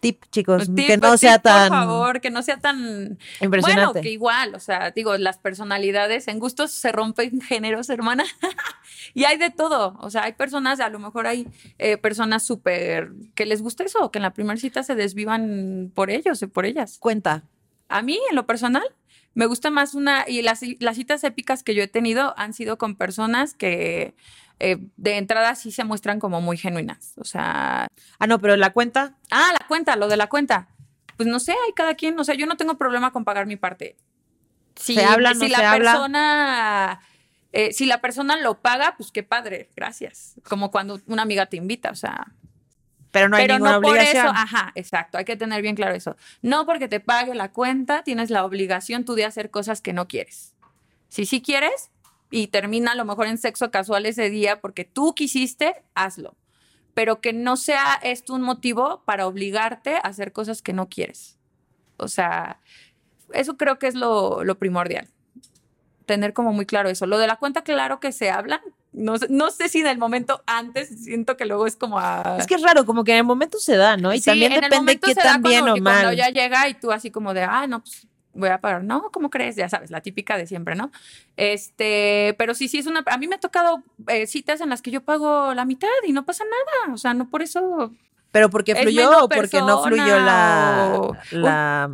[0.00, 3.18] Tip, chicos, Tip, que no tip, sea tan Por favor, que no sea tan.
[3.40, 3.86] impresionante.
[3.86, 8.24] Bueno, que igual, o sea, digo, las personalidades en gustos se rompen géneros, hermana.
[9.14, 9.96] y hay de todo.
[10.00, 14.10] O sea, hay personas, a lo mejor hay eh, personas súper que les gusta eso,
[14.12, 16.98] que en la primera cita se desvivan por ellos y por ellas.
[17.00, 17.42] Cuenta.
[17.88, 18.84] A mí, en lo personal,
[19.34, 20.24] me gusta más una.
[20.28, 24.14] Y las, las citas épicas que yo he tenido han sido con personas que
[24.60, 27.12] eh, de entrada sí se muestran como muy genuinas.
[27.16, 27.86] O sea,
[28.18, 30.68] Ah, no, pero la cuenta, Ah, la cuenta, lo de la cuenta.
[31.16, 33.56] Pues no sé, hay cada quien, o sea, yo no tengo problema con pagar mi
[33.56, 33.96] parte.
[34.76, 35.92] Si, ¿Se habla, no si la se habla?
[35.92, 37.00] persona,
[37.52, 40.34] eh, si la persona lo paga, pues qué padre, gracias.
[40.48, 42.26] Como cuando una amiga te invita, o sea.
[43.10, 44.26] pero no hay pero ninguna no por obligación.
[44.26, 46.16] eso, ajá, exacto, hay que tener bien claro eso.
[46.42, 50.06] No porque te pague la cuenta, tienes la obligación tú de hacer cosas que no
[50.08, 50.54] quieres.
[51.08, 51.90] Si sí quieres
[52.30, 56.36] y termina a lo mejor en sexo casual ese día porque tú quisiste, hazlo.
[56.94, 61.38] Pero que no sea esto un motivo para obligarte a hacer cosas que no quieres.
[61.96, 62.60] O sea,
[63.32, 65.08] eso creo que es lo, lo primordial.
[66.06, 67.06] Tener como muy claro eso.
[67.06, 68.62] Lo de la cuenta, claro que se habla.
[68.92, 72.36] No, no sé si en el momento antes, siento que luego es como a...
[72.38, 74.12] Es que es raro, como que en el momento se da, ¿no?
[74.14, 76.16] Y Sí, también depende qué tan bien o que Cuando mal.
[76.16, 78.84] ya llega y tú así como de, ah, no, pues voy a pagar.
[78.84, 79.56] No, ¿cómo crees?
[79.56, 80.90] Ya sabes, la típica de siempre, ¿no?
[81.36, 83.02] Este, pero sí, sí es una.
[83.06, 86.12] A mí me ha tocado eh, citas en las que yo pago la mitad y
[86.12, 86.94] no pasa nada.
[86.94, 87.92] O sea, no por eso.
[88.30, 91.90] Pero porque fluyó o porque no fluyó la, la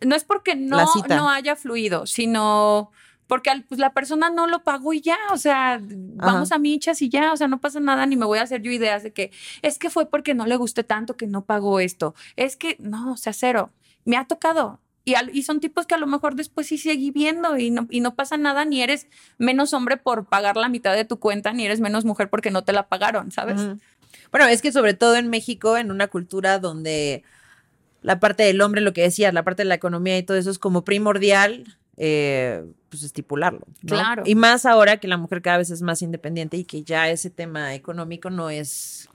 [0.00, 0.76] No es porque no,
[1.16, 2.90] no haya fluido, sino
[3.26, 7.00] porque al- pues, la persona no lo pagó y ya, o sea, vamos a michas
[7.02, 9.12] y ya, o sea, no pasa nada, ni me voy a hacer yo ideas de
[9.14, 9.32] que
[9.62, 13.12] es que fue porque no le gusté tanto que no pagó esto, es que no,
[13.12, 13.70] o sea, cero,
[14.04, 14.78] me ha tocado.
[15.06, 17.86] Y, al- y son tipos que a lo mejor después sí seguí viendo y no,
[17.90, 21.52] y no pasa nada, ni eres menos hombre por pagar la mitad de tu cuenta,
[21.52, 23.60] ni eres menos mujer porque no te la pagaron, ¿sabes?
[24.30, 27.22] Bueno, es que sobre todo en México, en una cultura donde
[28.02, 30.50] la parte del hombre, lo que decías, la parte de la economía y todo eso
[30.50, 33.60] es como primordial, eh, pues estipularlo.
[33.82, 33.88] ¿no?
[33.88, 34.22] Claro.
[34.26, 37.30] Y más ahora que la mujer cada vez es más independiente y que ya ese
[37.30, 39.08] tema económico no es...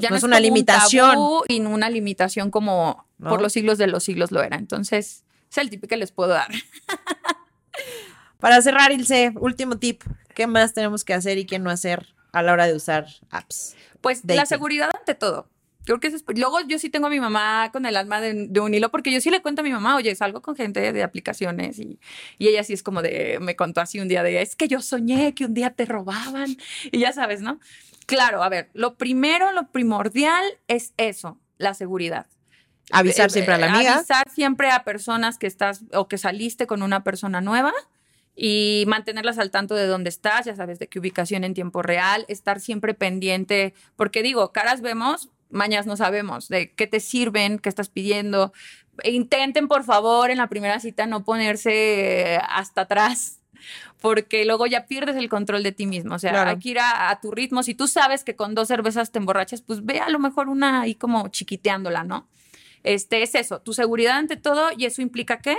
[0.00, 1.10] ya No es una un limitación.
[1.12, 3.30] tabú y no una limitación como ¿No?
[3.30, 4.56] por los siglos de los siglos lo era.
[4.56, 6.48] Entonces, es el tip que les puedo dar.
[8.38, 10.02] Para cerrar, Ilse, último tip.
[10.34, 13.76] ¿Qué más tenemos que hacer y qué no hacer a la hora de usar apps?
[14.00, 14.36] Pues Dating.
[14.36, 15.48] la seguridad ante todo.
[15.84, 18.46] Creo que eso es- luego yo sí tengo a mi mamá con el alma de,
[18.48, 20.92] de un hilo, porque yo sí le cuento a mi mamá, oye, salgo con gente
[20.92, 21.98] de aplicaciones y,
[22.38, 24.80] y ella sí es como de, me contó así un día de, es que yo
[24.82, 26.56] soñé que un día te robaban
[26.92, 27.58] y ya sabes, ¿no?
[28.10, 32.26] Claro, a ver, lo primero, lo primordial es eso, la seguridad.
[32.90, 33.94] Avisar Eh, siempre a la eh, amiga.
[33.94, 37.72] Avisar siempre a personas que estás o que saliste con una persona nueva
[38.34, 42.24] y mantenerlas al tanto de dónde estás, ya sabes, de qué ubicación en tiempo real,
[42.26, 47.68] estar siempre pendiente, porque digo, caras vemos, mañas no sabemos, de qué te sirven, qué
[47.68, 48.52] estás pidiendo.
[49.04, 53.39] E Intenten, por favor, en la primera cita no ponerse hasta atrás.
[54.00, 56.14] Porque luego ya pierdes el control de ti mismo.
[56.14, 56.50] O sea, Claro.
[56.50, 57.62] hay que ir a, a tu ritmo.
[57.62, 60.82] Si tú sabes que con dos cervezas te emborrachas, pues ve a lo mejor una
[60.82, 62.28] ahí como chiquiteándola, ¿no?
[62.82, 65.56] Este es eso, tu seguridad ante todo, y eso implica que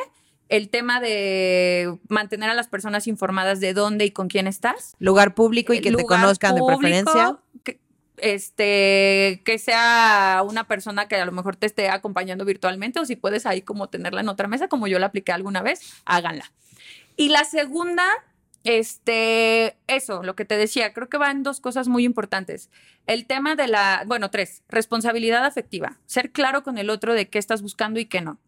[0.49, 4.95] el tema de mantener a las personas informadas de dónde y con quién estás.
[4.99, 7.37] Lugar público y que te conozcan de preferencia.
[7.63, 7.79] que-
[8.17, 13.15] este, que sea una persona que a lo mejor te esté acompañando virtualmente o si
[13.15, 16.51] puedes ahí como tenerla en otra mesa, como yo la apliqué alguna vez, háganla.
[17.21, 18.03] Y la segunda,
[18.63, 22.71] este, eso, lo que te decía, creo que van dos cosas muy importantes.
[23.05, 27.37] El tema de la, bueno, tres, responsabilidad afectiva, ser claro con el otro de qué
[27.37, 28.39] estás buscando y qué no.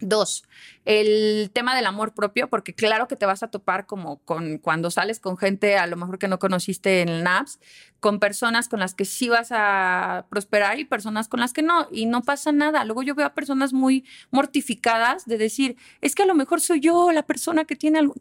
[0.00, 0.44] Dos,
[0.86, 4.90] el tema del amor propio, porque claro que te vas a topar como con cuando
[4.90, 7.60] sales con gente a lo mejor que no conociste en el NAPS,
[8.00, 11.86] con personas con las que sí vas a prosperar y personas con las que no,
[11.92, 12.84] y no pasa nada.
[12.84, 16.80] Luego yo veo a personas muy mortificadas de decir, es que a lo mejor soy
[16.80, 18.14] yo la persona que tiene algo.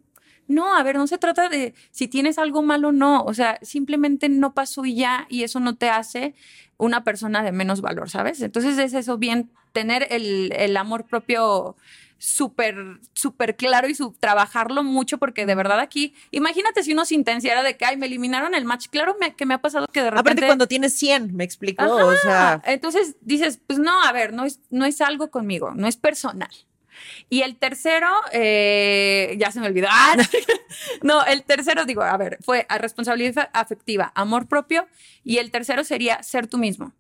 [0.49, 3.57] No, a ver, no se trata de si tienes algo malo o no, o sea,
[3.61, 6.33] simplemente no pasó y ya, y eso no te hace
[6.77, 8.41] una persona de menos valor, ¿sabes?
[8.41, 11.77] Entonces es eso bien, tener el, el amor propio
[12.17, 12.75] súper,
[13.13, 17.63] súper claro y su, trabajarlo mucho, porque de verdad aquí, imagínate si uno se intensiara
[17.63, 20.11] de que, ay, me eliminaron el match, claro me- que me ha pasado que de
[20.11, 20.31] repente...
[20.31, 21.93] Aparte cuando tienes 100, me explico, Ajá.
[22.05, 25.87] o sea, Entonces dices, pues no, a ver, no es, no es algo conmigo, no
[25.87, 26.49] es personal.
[27.29, 29.87] Y el tercero, eh, ya se me olvidó.
[30.01, 30.15] Ah,
[31.01, 34.87] no, el tercero, digo, a ver, fue a responsabilidad afectiva, amor propio.
[35.23, 36.93] Y el tercero sería ser tú mismo.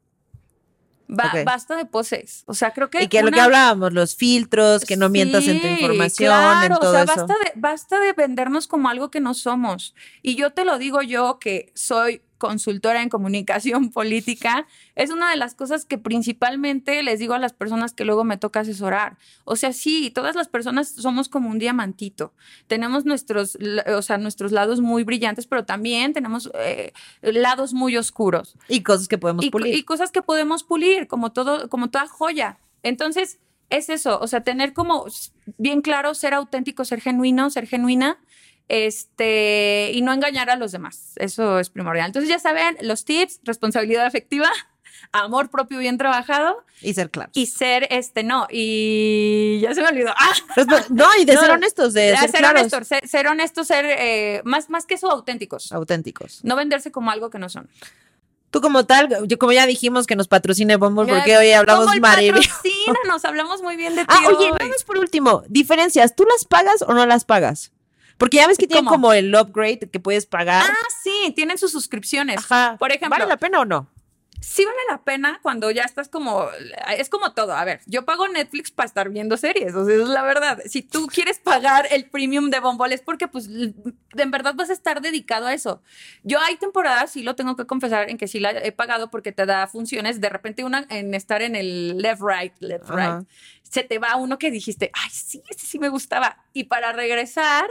[1.07, 1.33] Ba-.
[1.43, 2.43] Basta de poses.
[2.45, 3.03] O sea, creo que.
[3.03, 6.73] y que lo que una- hablábamos, los filtros, que no mientas en tu información, claro,
[6.73, 7.15] en todo o sea, eso.
[7.15, 9.95] Basta de, basta de vendernos como algo que no somos.
[10.21, 14.65] Y yo te lo digo yo que soy consultora en comunicación política,
[14.95, 18.37] es una de las cosas que principalmente les digo a las personas que luego me
[18.37, 19.17] toca asesorar.
[19.45, 22.33] O sea, sí, todas las personas somos como un diamantito.
[22.65, 23.59] Tenemos nuestros,
[23.95, 29.07] o sea, nuestros lados muy brillantes, pero también tenemos eh, lados muy oscuros Y cosas
[29.07, 29.75] que podemos y, pulir.
[29.75, 32.57] y cosas que podemos pulir, como todo, como toda joya.
[32.81, 35.05] Entonces, es eso, o sea, tener como
[35.57, 38.17] bien claro, ser auténtico, ser genuino, ser genuina,
[38.69, 41.11] este, y no engañar a los demás.
[41.17, 42.05] Eso es primordial.
[42.07, 44.49] Entonces, ya saben, los tips, responsabilidad afectiva,
[45.11, 47.31] amor propio bien trabajado y ser claros.
[47.35, 50.13] y ser este, no, y ya se me olvidó.
[50.17, 50.31] ¡Ah!
[50.89, 53.67] No, y de No, ser honestos, de Ah, ser, ser claros, honestos, ser, ser honestos,
[53.67, 55.71] ser eh, más, más que eso, auténticos.
[55.71, 56.43] auténticos.
[56.43, 57.69] No venderse como algo que no son.
[58.51, 62.49] Tú como tal, yo como ya dijimos que nos patrocine Bumble, porque hoy hablamos maravilloso.
[62.49, 64.69] patrocínanos, hablamos muy bien de ti Ah, oye, hoy.
[64.69, 67.71] más por último, diferencias, ¿tú las pagas o no las pagas?
[68.19, 68.97] Porque ya ves que tienen ¿Cómo?
[68.97, 70.63] como el upgrade que puedes pagar.
[70.69, 72.37] Ah, sí, tienen sus suscripciones.
[72.37, 72.75] Ajá.
[72.77, 73.87] Por ejemplo, ¿Vale la pena o no?
[74.41, 76.47] sí vale la pena cuando ya estás como,
[76.97, 80.07] es como todo, a ver, yo pago Netflix para estar viendo series, o sea, es
[80.07, 80.59] la verdad.
[80.65, 84.73] Si tú quieres pagar el premium de Bumble es porque pues en verdad vas a
[84.73, 85.81] estar dedicado a eso.
[86.23, 89.31] Yo hay temporadas, sí lo tengo que confesar, en que sí la he pagado porque
[89.31, 93.27] te da funciones, de repente una en estar en el left, right, left, right,
[93.63, 96.37] se te va uno que dijiste, ay, sí, ese sí me gustaba.
[96.53, 97.69] Y para regresar,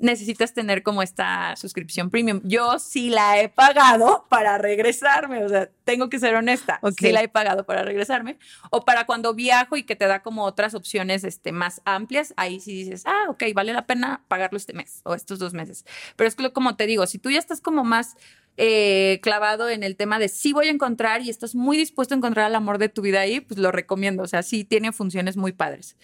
[0.00, 2.40] necesitas tener como esta suscripción premium.
[2.44, 6.94] Yo sí la he pagado para regresarme, o sea, tengo que ser honesta, Ok.
[6.98, 8.38] sí la he pagado para regresarme.
[8.70, 12.60] O para cuando viajo y que te da como otras opciones este, más amplias, ahí
[12.60, 15.84] sí dices, ah, ok, vale la pena pagarlo este mes o estos dos meses.
[16.16, 18.16] Pero es que como te digo, si tú ya estás como más
[18.56, 22.18] eh, clavado en el tema de sí voy a encontrar y estás muy dispuesto a
[22.18, 24.22] encontrar el amor de tu vida ahí, pues lo recomiendo.
[24.22, 25.96] O sea, sí tiene funciones muy padres.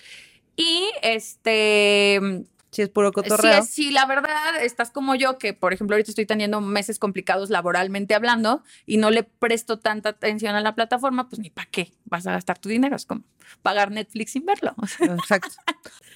[0.57, 3.59] Y este, Si es puro cotorreo.
[3.61, 7.49] es- si la verdad estás como yo, que por ejemplo ahorita estoy teniendo meses complicados
[7.49, 11.93] laboralmente hablando y no le presto tanta atención a la plataforma, pues ni para qué
[12.05, 12.95] vas a gastar tu dinero.
[12.97, 13.23] Es como
[13.63, 14.75] pagar Netflix sin verlo.
[15.01, 15.49] Exacto.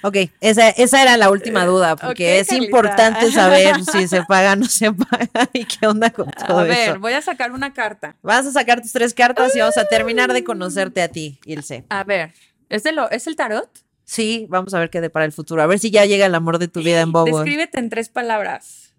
[0.03, 2.65] Ok, esa, esa era la última duda, porque es Carlita.
[2.67, 6.65] importante saber si se paga o no se paga y qué onda con todo a
[6.65, 7.01] ver, eso.
[7.01, 8.17] voy a sacar una carta.
[8.23, 11.85] Vas a sacar tus tres cartas y vamos a terminar de conocerte a ti, Ilse.
[11.89, 12.33] A ver,
[12.69, 13.69] ¿es, de lo, ¿es el tarot?
[14.11, 15.63] Sí, vamos a ver qué depara el futuro.
[15.63, 17.27] A ver si ya llega el amor de tu vida en Bobo.
[17.27, 18.93] Descríbete en tres palabras.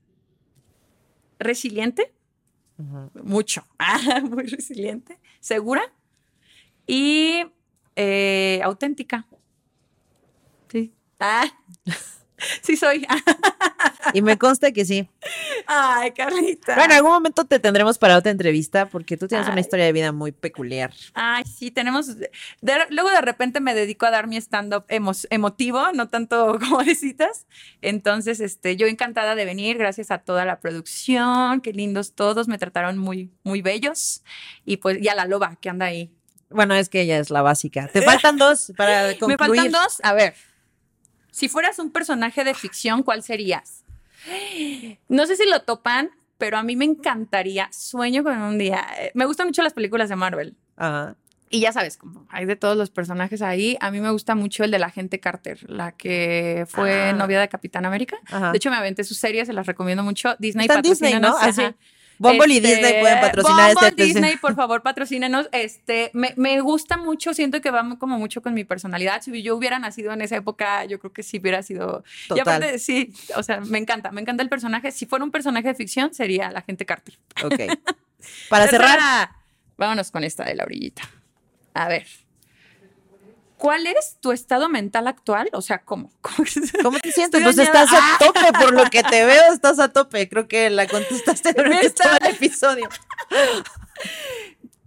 [1.38, 2.14] Resiliente,
[3.22, 5.82] mucho, Ah, muy resiliente, segura
[6.88, 7.44] y
[7.98, 9.28] eh, auténtica.
[10.70, 10.94] Sí.
[11.20, 11.44] Ah,
[12.62, 13.06] sí soy.
[14.14, 15.08] Y me consta que sí.
[15.68, 16.76] Ay, Carlita.
[16.76, 19.62] Bueno, en algún momento te tendremos para otra entrevista porque tú tienes una Ay.
[19.62, 20.92] historia de vida muy peculiar.
[21.14, 22.18] Ay, sí, tenemos.
[22.18, 22.30] de-
[22.90, 26.96] luego de repente me dedico a dar mi stand-up emo- emotivo, no tanto como de
[26.96, 27.46] citas.
[27.82, 32.58] Entonces, este, yo encantada de venir, gracias a toda la producción, qué lindos todos, me
[32.58, 34.24] trataron muy, muy bellos.
[34.66, 36.12] Y pues, y a la loba que anda ahí.
[36.50, 37.88] Bueno, es que ella es la básica.
[37.88, 39.38] Te faltan dos para concluir.
[39.40, 39.98] Me faltan dos.
[40.04, 40.34] A ver,
[41.32, 43.84] si fueras un personaje de ficción, ¿cuál serías?
[45.10, 48.86] No sé si lo topan, pero a mí me encantaría, sueño con un día.
[49.00, 50.56] eh, Me gustan mucho las películas de Marvel.
[50.78, 51.16] Ajá.
[51.54, 54.64] y ya sabes, como hay de todos los personajes ahí, a mí me gusta mucho
[54.64, 57.14] el de la gente Carter, la que fue Ah.
[57.14, 58.16] novia de Capitán América.
[58.28, 58.52] Ajá.
[58.52, 60.34] De hecho, me aventé sus series, se las recomiendo mucho.
[60.40, 61.36] Disney Está Disney, ¿no?
[61.38, 61.62] Así.
[62.22, 64.04] Bumble y Este, Disney pueden patrocinar Bumble, este.
[64.04, 65.50] Disney, por favor, patrocínenos.
[65.52, 69.22] Este, me, me gusta mucho, siento que va como mucho con mi personalidad.
[69.22, 72.04] Si yo hubiera nacido en esa época, yo creo que sí hubiera sido.
[72.26, 72.42] Y Total.
[72.42, 74.92] aparte, sí, o sea, me encanta, me encanta el personaje.
[74.92, 77.18] Si fuera un personaje de ficción, sería la gente Carter.
[77.44, 77.60] Ok.
[78.50, 79.30] Para cerrar.
[79.78, 81.02] Vámonos con esta de la orillita.
[81.74, 82.06] A ver.
[83.62, 85.48] ¿Cuál es tu estado mental actual?
[85.54, 86.12] O sea, ¿cómo?
[86.22, 87.44] ¿Cómo que- ¿cómo te sientes?
[87.44, 90.28] Pues estás a tope, por lo que te veo, estás a tope.
[90.28, 92.90] Creo que la contestaste durante todo el episodio.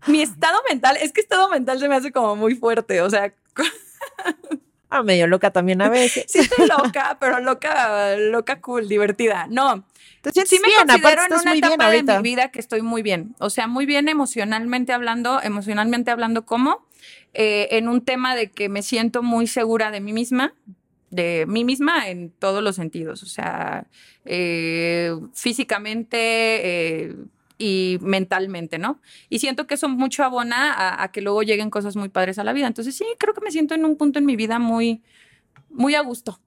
[0.09, 3.01] Mi estado mental, es que estado mental se me hace como muy fuerte.
[3.01, 3.33] O sea,
[4.91, 6.27] Ah, medio loca también a veces.
[6.29, 9.47] sí estoy loca, pero loca, loca cool, divertida.
[9.51, 9.85] No,
[10.33, 13.35] Sientes sí me bien, considero en una etapa de mi vida que estoy muy bien.
[13.39, 16.87] O sea, muy bien emocionalmente hablando, emocionalmente hablando, ¿cómo?
[17.35, 20.55] Eh, en un tema de que me siento muy segura de mí misma,
[21.11, 23.23] de mí misma en todos los sentidos.
[23.23, 23.87] O sea,
[24.25, 27.17] eh, físicamente eh,
[27.59, 29.01] y mentalmente, ¿no?
[29.29, 32.45] Y siento que eso mucho abona a, a que luego lleguen cosas muy padres a
[32.45, 32.67] la vida.
[32.67, 35.03] Entonces, sí, creo que me siento en un punto en mi vida muy,
[35.71, 36.41] muy a gusto.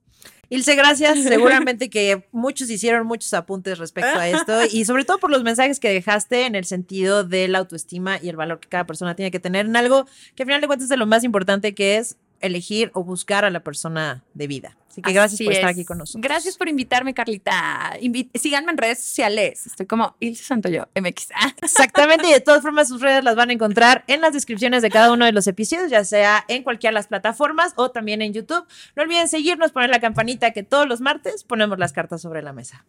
[0.49, 1.19] Ilse, gracias.
[1.23, 5.79] Seguramente que muchos hicieron muchos apuntes respecto a esto y sobre todo por los mensajes
[5.79, 9.31] que dejaste en el sentido de la autoestima y el valor que cada persona tiene
[9.31, 11.97] que tener en algo que al final de cuentas es de lo más importante que
[11.97, 14.77] es elegir o buscar a la persona de vida.
[14.89, 15.75] Así que gracias por estar es.
[15.75, 16.21] aquí con nosotros.
[16.23, 17.97] Gracias por invitarme, Carlita.
[18.01, 19.67] Invi- síganme en redes sociales.
[19.67, 21.27] Estoy como Ilse Santoyo, MX.
[21.61, 24.89] Exactamente, y de todas formas sus redes las van a encontrar en las descripciones de
[24.89, 28.33] cada uno de los episodios, ya sea en cualquiera de las plataformas o también en
[28.33, 28.65] YouTube.
[28.95, 32.53] No olviden seguirnos, poner la campanita que todos los martes ponemos las cartas sobre la
[32.53, 32.83] mesa.